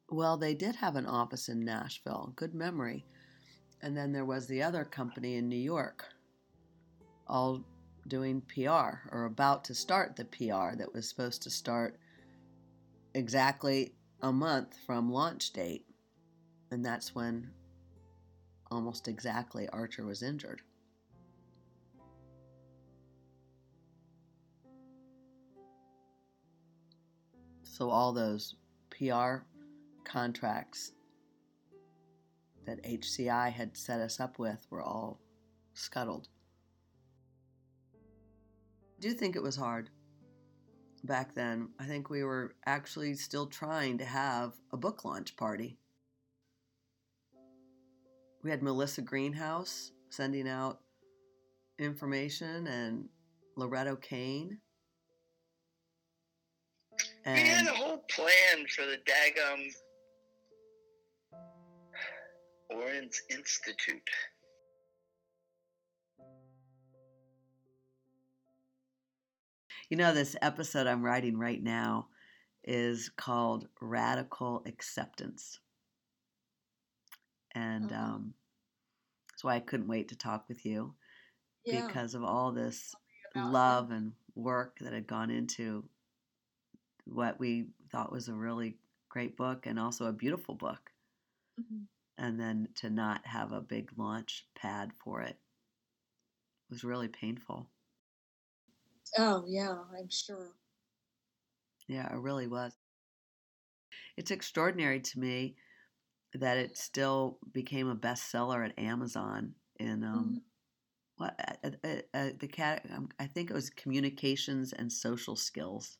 well, 0.10 0.38
they 0.38 0.54
did 0.54 0.76
have 0.76 0.96
an 0.96 1.06
office 1.06 1.50
in 1.50 1.66
Nashville. 1.66 2.32
Good 2.36 2.54
memory. 2.54 3.06
And 3.82 3.96
then 3.96 4.12
there 4.12 4.26
was 4.26 4.48
the 4.48 4.64
other 4.64 4.84
company 4.84 5.36
in 5.36 5.48
New 5.48 5.56
York, 5.56 6.06
all 7.28 7.64
doing 8.08 8.42
PR 8.42 9.10
or 9.12 9.26
about 9.26 9.66
to 9.66 9.76
start 9.76 10.16
the 10.16 10.26
PR 10.26 10.76
that 10.76 10.94
was 10.94 11.08
supposed 11.08 11.44
to 11.44 11.50
start 11.50 12.00
exactly 13.14 13.94
a 14.22 14.32
month 14.32 14.76
from 14.86 15.12
launch 15.12 15.52
date. 15.52 15.86
And 16.72 16.84
that's 16.84 17.14
when 17.14 17.52
almost 18.72 19.08
exactly 19.08 19.70
Archer 19.70 20.06
was 20.06 20.24
injured. 20.24 20.62
So 27.64 27.92
all 27.92 28.12
those 28.12 28.56
PR 28.90 29.44
contracts 30.04 30.94
that 32.68 32.84
HCI 32.84 33.52
had 33.52 33.76
set 33.76 34.02
us 34.02 34.20
up 34.20 34.38
with 34.38 34.68
were 34.70 34.84
all 34.84 35.20
scuttled. 35.74 36.28
I 37.96 39.02
do 39.02 39.14
think 39.14 39.36
it 39.36 39.42
was 39.42 39.56
hard 39.56 39.90
back 41.04 41.34
then. 41.34 41.70
I 41.80 41.86
think 41.86 42.10
we 42.10 42.24
were 42.24 42.56
actually 42.66 43.14
still 43.16 43.48
trying 43.48 43.98
to 44.00 44.06
have 44.06 44.54
a 44.74 44.78
book 44.78 45.06
launch 45.06 45.36
party. 45.38 45.78
We 48.44 48.52
had 48.52 48.62
Melissa 48.62 49.02
Greenhouse 49.02 49.94
sending 50.10 50.48
out 50.48 50.82
information 51.80 52.68
and 52.68 53.08
Loretto 53.56 53.96
Kane. 53.96 54.60
we 57.26 57.32
had 57.32 57.68
a 57.68 57.74
whole 57.74 58.04
plan 58.10 58.66
for 58.70 58.86
the 58.86 58.98
Dagum 59.06 59.68
Orange 62.70 63.24
Institute. 63.30 64.10
You 69.90 69.98
know, 69.98 70.14
this 70.14 70.36
episode 70.42 70.88
I'm 70.88 71.04
writing 71.04 71.38
right 71.38 71.62
now 71.62 72.08
is 72.64 73.10
called 73.10 73.68
Radical 73.82 74.64
Acceptance. 74.66 75.60
And 77.56 77.92
Uh-huh. 77.92 78.04
um, 78.04 78.34
that's 79.30 79.44
why 79.44 79.56
I 79.56 79.60
couldn't 79.60 79.88
wait 79.88 80.10
to 80.10 80.16
talk 80.16 80.48
with 80.50 80.66
you 80.66 80.96
Yeah. 81.66 81.82
because 81.82 82.16
of 82.16 82.24
all 82.24 82.52
this 82.52 82.96
about 83.36 83.52
love 83.52 83.92
and 83.92 84.14
work 84.36 84.80
that 84.80 84.94
had 84.94 85.08
gone 85.08 85.30
into 85.32 85.90
what 87.06 87.40
we 87.40 87.68
thought 87.92 88.12
was 88.12 88.28
a 88.28 88.34
really 88.34 88.78
great 89.10 89.36
book 89.38 89.66
and 89.66 89.80
also 89.80 90.06
a 90.06 90.14
beautiful 90.14 90.56
book. 90.56 90.92
Mhm. 91.58 91.88
And 92.18 92.40
then 92.40 92.74
to 92.76 92.90
not 92.90 93.28
have 93.28 93.52
a 93.54 93.62
big 93.62 93.98
launch 93.98 94.50
pad 94.56 94.94
for 94.94 95.22
it 95.22 95.40
was 96.70 96.82
really 96.86 97.10
painful. 97.10 97.70
Oh 99.18 99.44
yeah, 99.46 99.84
I'm 99.92 100.08
sure. 100.10 100.56
Yeah, 101.88 102.14
it 102.14 102.18
really 102.20 102.48
was. 102.48 102.78
It's 104.18 104.32
extraordinary 104.32 105.00
to 105.00 105.20
me 105.20 105.56
that 106.34 106.58
it 106.58 106.78
still 106.78 107.40
became 107.52 107.88
a 107.90 107.96
bestseller 107.98 108.66
at 108.68 108.78
Amazon 108.80 109.56
in 109.80 110.04
um 110.04 110.38
Mhm. 110.38 110.46
what 111.18 111.36
uh, 111.64 111.72
uh, 111.84 112.02
uh, 112.14 112.32
the 112.38 112.48
cat 112.50 112.86
um, 112.92 113.10
I 113.20 113.28
think 113.28 113.50
it 113.52 113.54
was 113.56 113.70
communications 113.72 114.74
and 114.74 114.92
social 114.94 115.36
skills. 115.38 116.00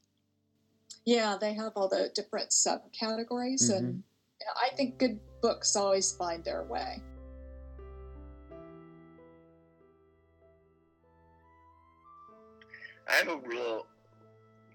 Yeah, 1.06 1.38
they 1.38 1.54
have 1.56 1.74
all 1.76 1.88
the 1.88 2.12
different 2.14 2.52
subcategories, 2.52 3.68
and 3.70 3.98
I 4.56 4.76
think 4.76 4.98
good 4.98 5.20
books 5.42 5.76
always 5.76 6.12
find 6.12 6.44
their 6.44 6.64
way. 6.64 7.02
I 13.10 13.14
have 13.14 13.30
a 13.30 13.38
real 13.38 13.86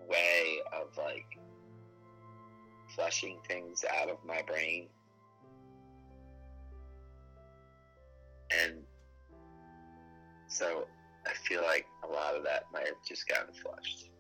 way 0.08 0.58
of 0.72 0.96
like 0.96 1.38
flushing 2.94 3.38
things 3.46 3.84
out 4.00 4.08
of 4.08 4.16
my 4.26 4.42
brain. 4.42 4.88
And 8.62 8.82
so 10.48 10.86
I 11.26 11.32
feel 11.48 11.62
like 11.62 11.86
a 12.04 12.06
lot 12.06 12.34
of 12.36 12.44
that 12.44 12.64
might 12.72 12.86
have 12.86 13.02
just 13.06 13.28
gotten 13.28 13.54
flushed. 13.54 14.10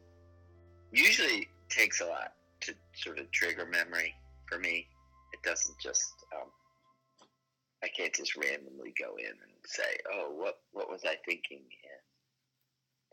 Usually 0.92 1.48
takes 1.68 2.00
a 2.00 2.06
lot 2.06 2.34
to 2.60 2.74
sort 2.94 3.18
of 3.18 3.30
trigger 3.30 3.66
memory 3.66 4.14
for 4.46 4.58
me. 4.58 4.86
Doesn't 5.44 5.78
just 5.78 6.12
um, 6.34 6.48
I 7.82 7.88
can't 7.88 8.14
just 8.14 8.36
randomly 8.36 8.94
go 8.98 9.16
in 9.16 9.26
and 9.26 9.52
say, 9.64 9.98
"Oh, 10.12 10.32
what 10.36 10.60
what 10.72 10.88
was 10.88 11.04
I 11.04 11.16
thinking?" 11.26 11.60
in 11.60 12.02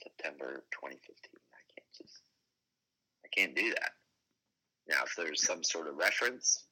September 0.04 0.64
2015. 0.72 1.40
I 1.54 1.64
can't 1.74 1.94
just, 1.98 2.22
I 3.26 3.28
can't 3.36 3.56
do 3.56 3.70
that. 3.72 3.92
Now, 4.88 5.04
if 5.06 5.16
there's 5.16 5.46
some 5.46 5.64
sort 5.64 5.88
of 5.88 5.98
reference, 5.98 6.66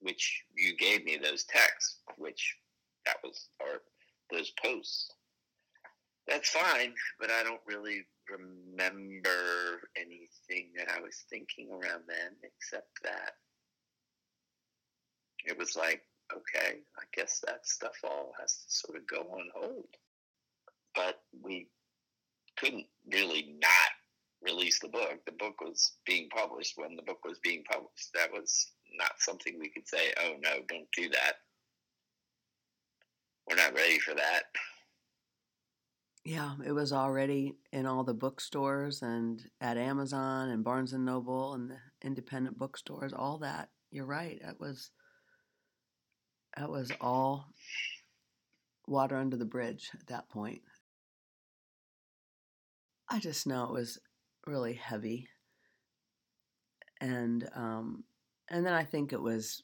which 0.00 0.44
you 0.54 0.76
gave 0.76 1.04
me 1.04 1.16
those 1.16 1.44
texts, 1.44 1.98
which 2.16 2.56
that 3.06 3.16
was, 3.24 3.48
or 3.60 3.82
those 4.30 4.52
posts, 4.62 5.10
that's 6.26 6.50
fine, 6.50 6.94
but 7.20 7.30
I 7.30 7.42
don't 7.42 7.60
really 7.66 8.02
remember 8.30 9.88
anything 9.96 10.70
that 10.76 10.88
I 10.90 11.00
was 11.00 11.24
thinking 11.28 11.70
around 11.70 12.04
then, 12.08 12.32
except 12.42 12.88
that 13.02 13.32
it 15.44 15.58
was 15.58 15.76
like, 15.76 16.02
okay, 16.32 16.78
I 16.96 17.02
guess 17.14 17.42
that 17.46 17.66
stuff 17.66 17.96
all 18.02 18.32
has 18.40 18.52
to 18.52 18.64
sort 18.68 18.98
of 18.98 19.06
go 19.06 19.20
on 19.20 19.48
hold. 19.54 19.86
But 20.94 21.20
we 21.42 21.68
couldn't 22.56 22.86
really 23.10 23.56
not 23.60 23.90
release 24.42 24.78
the 24.78 24.88
book. 24.88 25.18
The 25.26 25.32
book 25.32 25.60
was 25.60 25.92
being 26.06 26.28
published 26.28 26.74
when 26.76 26.96
the 26.96 27.02
book 27.02 27.24
was 27.24 27.38
being 27.42 27.64
published. 27.64 28.12
That 28.14 28.32
was 28.32 28.72
not 28.98 29.12
something 29.18 29.58
we 29.58 29.70
could 29.70 29.88
say, 29.88 30.12
oh 30.22 30.34
no, 30.40 30.50
don't 30.68 30.88
do 30.96 31.08
that. 31.10 31.34
We're 33.48 33.56
not 33.56 33.74
ready 33.74 33.98
for 33.98 34.14
that. 34.14 34.44
Yeah, 36.24 36.54
it 36.64 36.72
was 36.72 36.92
already 36.92 37.54
in 37.72 37.84
all 37.84 38.02
the 38.02 38.14
bookstores 38.14 39.02
and 39.02 39.42
at 39.60 39.76
Amazon 39.76 40.48
and 40.48 40.64
Barnes 40.64 40.94
and 40.94 41.04
Noble 41.04 41.52
and 41.52 41.70
the 41.70 41.76
independent 42.02 42.56
bookstores, 42.56 43.12
all 43.12 43.38
that. 43.38 43.68
You're 43.90 44.06
right. 44.06 44.40
That 44.42 44.58
was 44.58 44.90
that 46.56 46.70
was 46.70 46.92
all 47.00 47.46
water 48.86 49.16
under 49.16 49.36
the 49.36 49.44
bridge 49.44 49.90
at 49.94 50.06
that 50.08 50.28
point. 50.28 50.62
I 53.08 53.18
just 53.18 53.46
know 53.46 53.64
it 53.64 53.72
was 53.72 53.98
really 54.46 54.74
heavy, 54.74 55.28
and 57.00 57.48
um, 57.54 58.04
and 58.48 58.64
then 58.64 58.72
I 58.72 58.84
think 58.84 59.12
it 59.12 59.20
was 59.20 59.62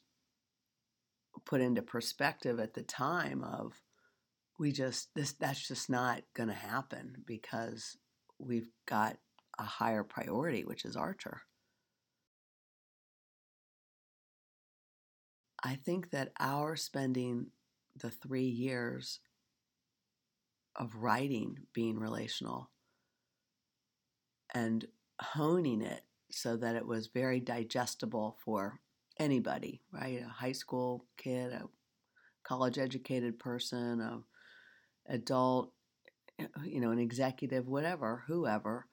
put 1.45 1.61
into 1.61 1.81
perspective 1.81 2.59
at 2.59 2.73
the 2.73 2.83
time 2.83 3.43
of 3.43 3.73
we 4.59 4.71
just 4.71 5.09
this 5.15 5.33
that's 5.33 5.67
just 5.67 5.89
not 5.89 6.21
going 6.35 6.49
to 6.49 6.55
happen 6.55 7.23
because 7.25 7.97
we've 8.37 8.69
got 8.87 9.17
a 9.57 9.63
higher 9.63 10.03
priority, 10.03 10.63
which 10.63 10.85
is 10.85 10.95
Archer. 10.95 11.41
I 15.63 15.75
think 15.75 16.11
that 16.11 16.31
our 16.39 16.75
spending 16.75 17.47
the 17.95 18.09
three 18.09 18.47
years 18.47 19.19
of 20.75 20.95
writing 20.95 21.57
being 21.73 21.99
relational 21.99 22.69
and 24.53 24.85
honing 25.21 25.81
it 25.81 26.01
so 26.31 26.57
that 26.57 26.75
it 26.75 26.85
was 26.85 27.07
very 27.07 27.39
digestible 27.39 28.37
for 28.43 28.79
anybody, 29.19 29.81
right? 29.91 30.21
A 30.25 30.29
high 30.29 30.53
school 30.53 31.05
kid, 31.17 31.51
a 31.51 31.63
college 32.43 32.77
educated 32.77 33.37
person, 33.37 34.01
a 34.01 34.21
adult, 35.13 35.73
you 36.63 36.79
know, 36.79 36.91
an 36.91 36.99
executive, 36.99 37.67
whatever, 37.67 38.23
whoever, 38.27 38.87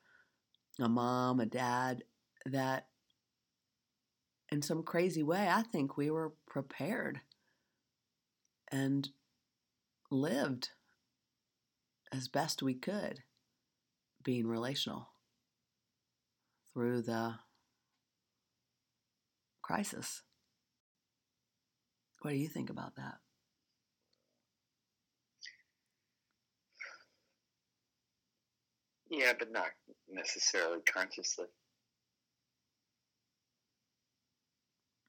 a 0.80 0.88
mom, 0.88 1.40
a 1.40 1.46
dad, 1.46 2.02
that 2.46 2.86
in 4.50 4.62
some 4.62 4.82
crazy 4.82 5.22
way, 5.22 5.48
I 5.48 5.62
think 5.62 5.96
we 5.96 6.10
were 6.10 6.32
prepared 6.46 7.20
and 8.70 9.08
lived 10.10 10.70
as 12.12 12.28
best 12.28 12.62
we 12.62 12.74
could 12.74 13.22
being 14.22 14.46
relational 14.46 15.08
through 16.72 17.02
the 17.02 17.34
crisis. 19.62 20.22
What 22.22 22.30
do 22.30 22.36
you 22.36 22.48
think 22.48 22.70
about 22.70 22.96
that? 22.96 23.16
Yeah, 29.10 29.32
but 29.38 29.50
not 29.50 29.68
necessarily 30.10 30.80
consciously. 30.82 31.46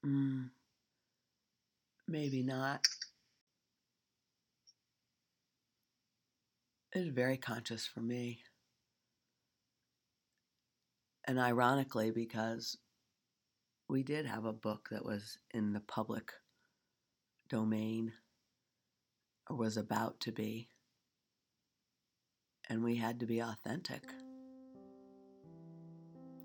Mm, 0.04 0.50
maybe 2.08 2.42
not. 2.42 2.80
It 6.94 7.00
was 7.00 7.08
very 7.08 7.36
conscious 7.36 7.86
for 7.86 8.00
me. 8.00 8.40
And 11.26 11.38
ironically, 11.38 12.10
because 12.10 12.78
we 13.88 14.02
did 14.02 14.26
have 14.26 14.44
a 14.44 14.52
book 14.52 14.88
that 14.90 15.04
was 15.04 15.38
in 15.52 15.72
the 15.72 15.80
public 15.80 16.32
domain 17.48 18.12
or 19.48 19.56
was 19.56 19.76
about 19.76 20.18
to 20.20 20.32
be, 20.32 20.68
and 22.68 22.82
we 22.82 22.96
had 22.96 23.20
to 23.20 23.26
be 23.26 23.40
authentic. 23.40 24.02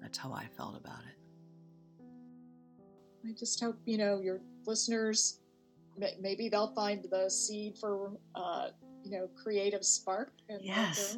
That's 0.02 0.18
how 0.18 0.34
I 0.34 0.48
felt 0.56 0.76
about 0.78 1.02
it. 1.08 1.25
I 3.28 3.32
just 3.38 3.60
hope 3.62 3.78
you 3.86 3.98
know 3.98 4.22
your 4.22 4.42
listeners. 4.66 5.40
Maybe 6.20 6.50
they'll 6.50 6.74
find 6.74 7.06
the 7.10 7.30
seed 7.30 7.78
for 7.78 8.12
uh, 8.36 8.68
you 9.04 9.12
know 9.12 9.30
creative 9.42 9.86
spark. 9.86 10.32
And 10.50 10.64
Yes. 10.64 11.18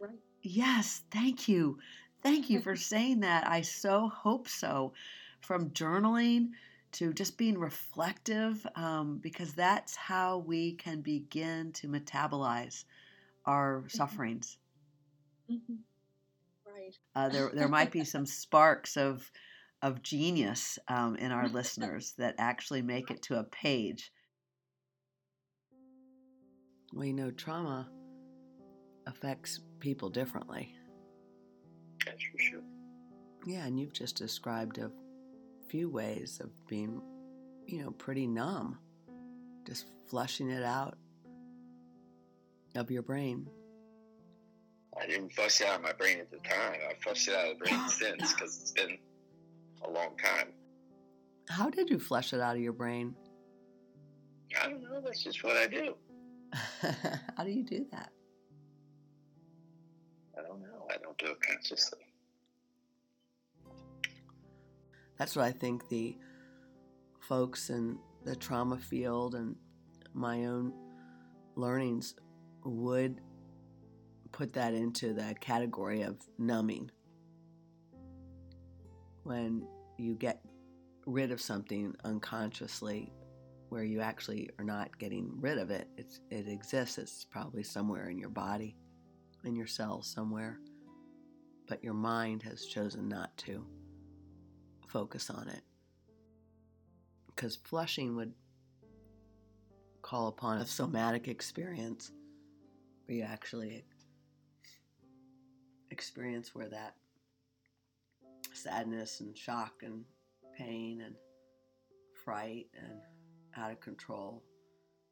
Right. 0.00 0.18
Yes, 0.42 1.02
thank 1.10 1.48
you. 1.48 1.78
Thank 2.22 2.50
you 2.50 2.60
for 2.60 2.76
saying 2.92 3.20
that. 3.20 3.48
I 3.48 3.62
so 3.62 4.08
hope 4.08 4.48
so. 4.48 4.92
From 5.40 5.70
journaling 5.70 6.50
to 6.92 7.12
just 7.12 7.38
being 7.38 7.58
reflective, 7.58 8.66
um, 8.76 9.18
because 9.22 9.54
that's 9.54 9.96
how 9.96 10.38
we 10.38 10.74
can 10.74 11.00
begin 11.00 11.72
to 11.72 11.88
metabolize 11.88 12.84
our 13.46 13.84
sufferings. 13.88 14.58
hmm 15.48 15.74
Right. 16.66 16.94
Uh, 17.14 17.28
there, 17.28 17.50
there 17.54 17.68
might 17.68 17.90
be 17.92 18.04
some 18.04 18.26
sparks 18.26 18.96
of 18.96 19.30
of 19.82 20.02
genius 20.02 20.78
um, 20.88 21.16
in 21.16 21.32
our 21.32 21.48
listeners 21.52 22.14
that 22.18 22.36
actually 22.38 22.82
make 22.82 23.10
it 23.10 23.22
to 23.22 23.38
a 23.38 23.44
page. 23.44 24.12
We 26.94 27.12
know 27.12 27.30
trauma 27.30 27.88
affects 29.06 29.60
people 29.80 30.10
differently. 30.10 30.74
That's 32.04 32.22
for 32.22 32.38
sure. 32.38 32.62
Yeah, 33.46 33.66
and 33.66 33.78
you've 33.78 33.92
just 33.92 34.16
described 34.16 34.78
a 34.78 34.90
few 35.68 35.88
ways 35.90 36.40
of 36.42 36.50
being, 36.68 37.00
you 37.66 37.82
know, 37.82 37.90
pretty 37.90 38.26
numb, 38.26 38.78
just 39.66 39.86
flushing 40.08 40.50
it 40.50 40.62
out 40.62 40.96
of 42.76 42.90
your 42.90 43.02
brain. 43.02 43.48
I 45.00 45.06
didn't 45.06 45.32
flush 45.32 45.60
it 45.60 45.66
out 45.66 45.76
of 45.76 45.82
my 45.82 45.92
brain 45.92 46.18
at 46.18 46.30
the 46.30 46.36
time. 46.38 46.76
I 46.88 46.94
flushed 47.02 47.28
it 47.28 47.34
out 47.34 47.52
of 47.52 47.58
the 47.58 47.64
brain 47.64 47.80
since 47.88 48.32
because 48.34 48.60
it's 48.60 48.72
been 48.72 48.98
a 49.84 49.90
long 49.90 50.16
time. 50.22 50.48
How 51.48 51.70
did 51.70 51.90
you 51.90 51.98
flush 51.98 52.32
it 52.32 52.40
out 52.40 52.56
of 52.56 52.62
your 52.62 52.72
brain? 52.72 53.14
I 54.60 54.68
don't 54.68 54.82
know. 54.82 55.00
That's 55.00 55.22
just 55.22 55.42
what 55.44 55.56
I 55.56 55.66
do. 55.66 55.94
How 57.36 57.44
do 57.44 57.50
you 57.50 57.64
do 57.64 57.86
that? 57.92 58.10
I 60.38 60.42
don't 60.42 60.60
know. 60.60 60.86
I 60.90 60.96
don't 60.98 61.16
do 61.18 61.26
it 61.26 61.40
consciously. 61.40 61.98
That's 65.18 65.36
what 65.36 65.44
I 65.44 65.52
think 65.52 65.88
the 65.88 66.16
folks 67.20 67.70
in 67.70 67.98
the 68.24 68.36
trauma 68.36 68.78
field 68.78 69.34
and 69.34 69.56
my 70.14 70.46
own 70.46 70.72
learnings 71.54 72.14
would 72.64 73.20
put 74.32 74.52
that 74.54 74.74
into 74.74 75.12
the 75.12 75.34
category 75.40 76.02
of 76.02 76.16
numbing. 76.38 76.90
When 79.24 79.66
you 79.98 80.14
get 80.14 80.40
rid 81.06 81.30
of 81.30 81.40
something 81.40 81.94
unconsciously 82.04 83.12
where 83.68 83.84
you 83.84 84.00
actually 84.00 84.50
are 84.58 84.64
not 84.64 84.98
getting 84.98 85.30
rid 85.40 85.58
of 85.58 85.70
it, 85.70 85.88
it's, 85.96 86.20
it 86.30 86.48
exists. 86.48 86.98
It's 86.98 87.24
probably 87.24 87.62
somewhere 87.62 88.10
in 88.10 88.18
your 88.18 88.28
body, 88.28 88.76
in 89.44 89.56
your 89.56 89.66
cells 89.66 90.06
somewhere, 90.06 90.58
but 91.68 91.82
your 91.82 91.94
mind 91.94 92.42
has 92.42 92.66
chosen 92.66 93.08
not 93.08 93.36
to 93.38 93.64
focus 94.88 95.30
on 95.30 95.48
it. 95.48 95.62
Because 97.28 97.56
flushing 97.56 98.14
would 98.16 98.34
call 100.02 100.28
upon 100.28 100.58
a 100.58 100.66
somatic 100.66 101.28
experience 101.28 102.12
where 103.06 103.16
you 103.16 103.22
actually 103.22 103.84
experience 105.90 106.54
where 106.54 106.68
that 106.68 106.96
sadness 108.54 109.20
and 109.20 109.36
shock 109.36 109.82
and 109.82 110.04
pain 110.56 111.02
and 111.02 111.14
fright 112.24 112.66
and 112.78 113.00
out 113.56 113.70
of 113.72 113.80
control, 113.80 114.42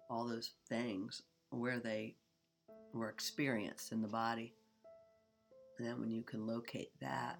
all 0.09 0.27
those 0.27 0.53
things, 0.69 1.23
where 1.51 1.79
they 1.79 2.17
were 2.93 3.09
experienced 3.09 3.93
in 3.93 4.03
the 4.03 4.09
body. 4.09 4.55
And 5.79 5.87
then 5.87 6.01
when 6.01 6.11
you 6.11 6.23
can 6.23 6.47
locate 6.47 6.91
that, 7.01 7.39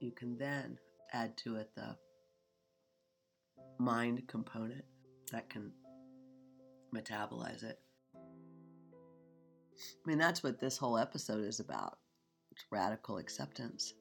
you 0.00 0.12
can 0.12 0.36
then 0.38 0.78
add 1.12 1.36
to 1.38 1.56
it 1.56 1.70
the 1.74 1.96
mind 3.78 4.22
component 4.28 4.84
that 5.30 5.48
can 5.48 5.72
metabolize 6.94 7.62
it. 7.64 7.78
I 8.14 10.08
mean, 10.08 10.18
that's 10.18 10.42
what 10.42 10.60
this 10.60 10.76
whole 10.76 10.98
episode 10.98 11.44
is 11.44 11.60
about. 11.60 11.98
It's 12.50 12.64
radical 12.70 13.18
acceptance. 13.18 13.94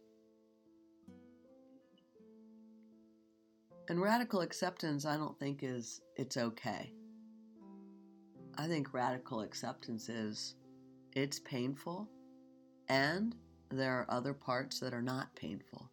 And 3.89 4.01
radical 4.01 4.41
acceptance, 4.41 5.05
I 5.05 5.17
don't 5.17 5.37
think, 5.39 5.63
is 5.63 6.01
it's 6.15 6.37
okay. 6.37 6.93
I 8.57 8.67
think 8.67 8.93
radical 8.93 9.41
acceptance 9.41 10.07
is 10.07 10.55
it's 11.13 11.39
painful 11.39 12.07
and 12.89 13.35
there 13.69 13.93
are 13.93 14.05
other 14.09 14.33
parts 14.33 14.79
that 14.79 14.93
are 14.93 15.01
not 15.01 15.35
painful. 15.35 15.89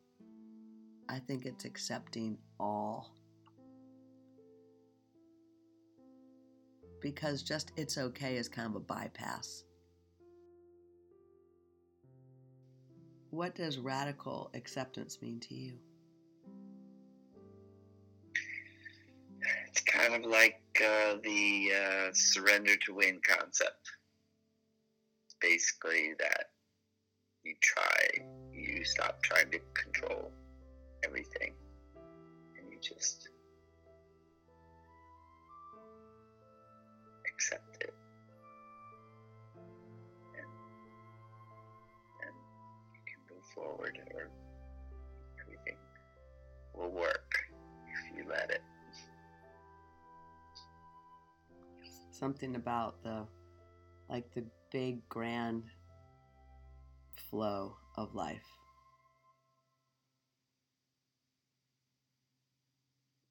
I 1.08 1.18
think 1.20 1.46
it's 1.46 1.64
accepting 1.64 2.36
all. 2.58 3.14
Because 7.00 7.42
just 7.42 7.72
it's 7.76 7.96
okay 7.96 8.36
is 8.36 8.48
kind 8.48 8.68
of 8.68 8.74
a 8.74 8.80
bypass. 8.80 9.64
What 13.30 13.54
does 13.54 13.78
radical 13.78 14.50
acceptance 14.54 15.22
mean 15.22 15.38
to 15.40 15.54
you? 15.54 15.78
It's 19.78 19.96
kind 19.96 20.12
of 20.24 20.28
like 20.28 20.60
uh, 20.84 21.18
the 21.22 21.70
uh, 21.72 22.10
surrender 22.12 22.74
to 22.86 22.94
win 22.94 23.20
concept. 23.24 23.92
Basically 25.40 26.14
that 26.18 26.46
you 27.44 27.54
try, 27.62 28.08
you 28.52 28.84
stop 28.84 29.22
trying 29.22 29.52
to 29.52 29.60
control 29.74 30.32
everything, 31.04 31.54
and 31.94 32.72
you 32.72 32.78
just 32.82 33.28
accept 37.32 37.76
it. 37.82 37.94
And, 40.34 40.50
and 42.26 42.36
you 42.94 43.00
can 43.06 43.36
move 43.36 43.44
forward, 43.54 43.96
or 44.12 44.28
Something 52.18 52.56
about 52.56 53.00
the, 53.04 53.28
like 54.10 54.34
the 54.34 54.44
big 54.72 55.08
grand 55.08 55.62
flow 57.30 57.76
of 57.96 58.12
life. 58.12 58.42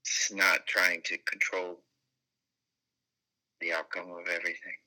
It's 0.06 0.32
not 0.32 0.66
trying 0.68 1.02
to 1.04 1.18
control 1.18 1.82
the 3.60 3.74
outcome 3.74 4.10
of 4.10 4.30
everything. 4.34 4.78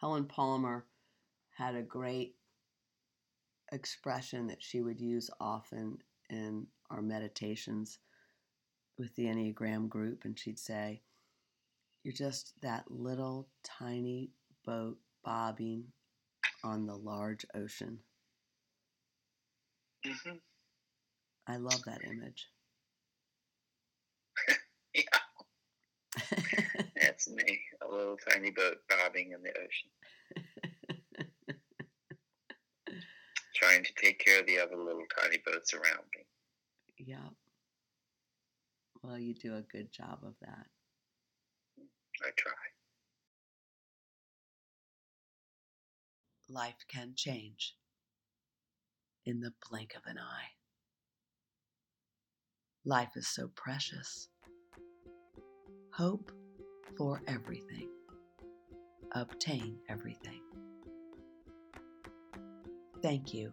Helen 0.00 0.24
Palmer 0.24 0.86
had 1.56 1.76
a 1.76 1.82
great 1.82 2.34
expression 3.70 4.48
that 4.48 4.60
she 4.60 4.80
would 4.80 5.00
use 5.00 5.30
often 5.38 5.98
in 6.30 6.66
our 6.90 7.00
meditations 7.00 8.00
with 8.98 9.14
the 9.14 9.26
Enneagram 9.26 9.88
group, 9.88 10.24
and 10.24 10.36
she'd 10.36 10.58
say, 10.58 11.02
You're 12.08 12.14
just 12.14 12.54
that 12.62 12.90
little 12.90 13.50
tiny 13.62 14.30
boat 14.64 14.96
bobbing 15.22 15.92
on 16.64 16.86
the 16.86 16.96
large 16.96 17.44
ocean. 17.54 17.98
hmm 20.04 20.38
I 21.48 21.56
love 21.56 21.84
that 21.86 22.04
image. 22.04 22.48
Yeah, 24.94 25.02
that's 27.02 27.28
me. 27.28 27.60
A 27.86 27.90
little 27.90 28.16
tiny 28.30 28.50
boat 28.50 28.78
bobbing 28.88 29.32
in 29.32 29.42
the 29.42 29.50
ocean, 29.50 29.90
trying 33.54 33.84
to 33.84 33.92
take 34.00 34.18
care 34.24 34.40
of 34.40 34.46
the 34.46 34.58
other 34.58 34.76
little 34.76 35.04
tiny 35.20 35.38
boats 35.44 35.74
around 35.74 36.04
me. 36.16 36.24
yeah. 36.98 37.28
Well, 39.02 39.18
you 39.18 39.34
do 39.34 39.56
a 39.56 39.62
good 39.62 39.90
job 39.92 40.20
of 40.24 40.34
that. 40.40 40.66
I 42.24 42.30
try. 42.36 42.52
Life 46.48 46.84
can 46.88 47.12
change 47.14 47.74
in 49.26 49.40
the 49.40 49.52
blink 49.68 49.94
of 49.94 50.02
an 50.06 50.18
eye. 50.18 50.52
Life 52.84 53.10
is 53.16 53.28
so 53.28 53.50
precious. 53.54 54.28
Hope 55.92 56.32
for 56.96 57.20
everything. 57.26 57.88
Obtain 59.12 59.76
everything. 59.88 60.40
Thank 63.02 63.34
you 63.34 63.52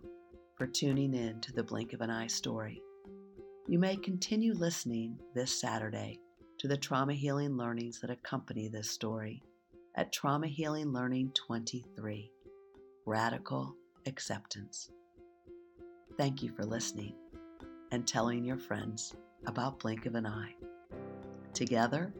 for 0.57 0.65
tuning 0.65 1.13
in 1.13 1.41
to 1.41 1.51
the 1.51 1.63
Blink 1.63 1.93
of 1.93 2.01
an 2.01 2.09
Eye 2.09 2.27
story. 2.27 2.81
You 3.67 3.77
may 3.77 3.95
continue 3.97 4.53
listening 4.53 5.19
this 5.33 5.51
Saturday 5.59 6.19
to 6.65 6.69
the 6.69 6.75
trauma 6.75 7.13
healing 7.13 7.55
learnings 7.55 7.99
that 7.99 8.09
accompany 8.09 8.67
this 8.67 8.89
story 8.89 9.43
at 9.93 10.11
Trauma 10.11 10.47
Healing 10.47 10.91
Learning 10.91 11.31
23 11.35 12.31
Radical 13.05 13.75
Acceptance. 14.07 14.89
Thank 16.17 16.41
you 16.41 16.49
for 16.49 16.63
listening 16.63 17.13
and 17.91 18.07
telling 18.07 18.43
your 18.43 18.57
friends 18.57 19.13
about 19.45 19.77
Blink 19.77 20.07
of 20.07 20.15
an 20.15 20.25
Eye. 20.25 20.55
Together, 21.53 22.11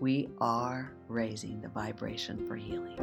we 0.00 0.30
are 0.40 0.92
raising 1.06 1.60
the 1.60 1.68
vibration 1.68 2.44
for 2.44 2.56
healing. 2.56 2.98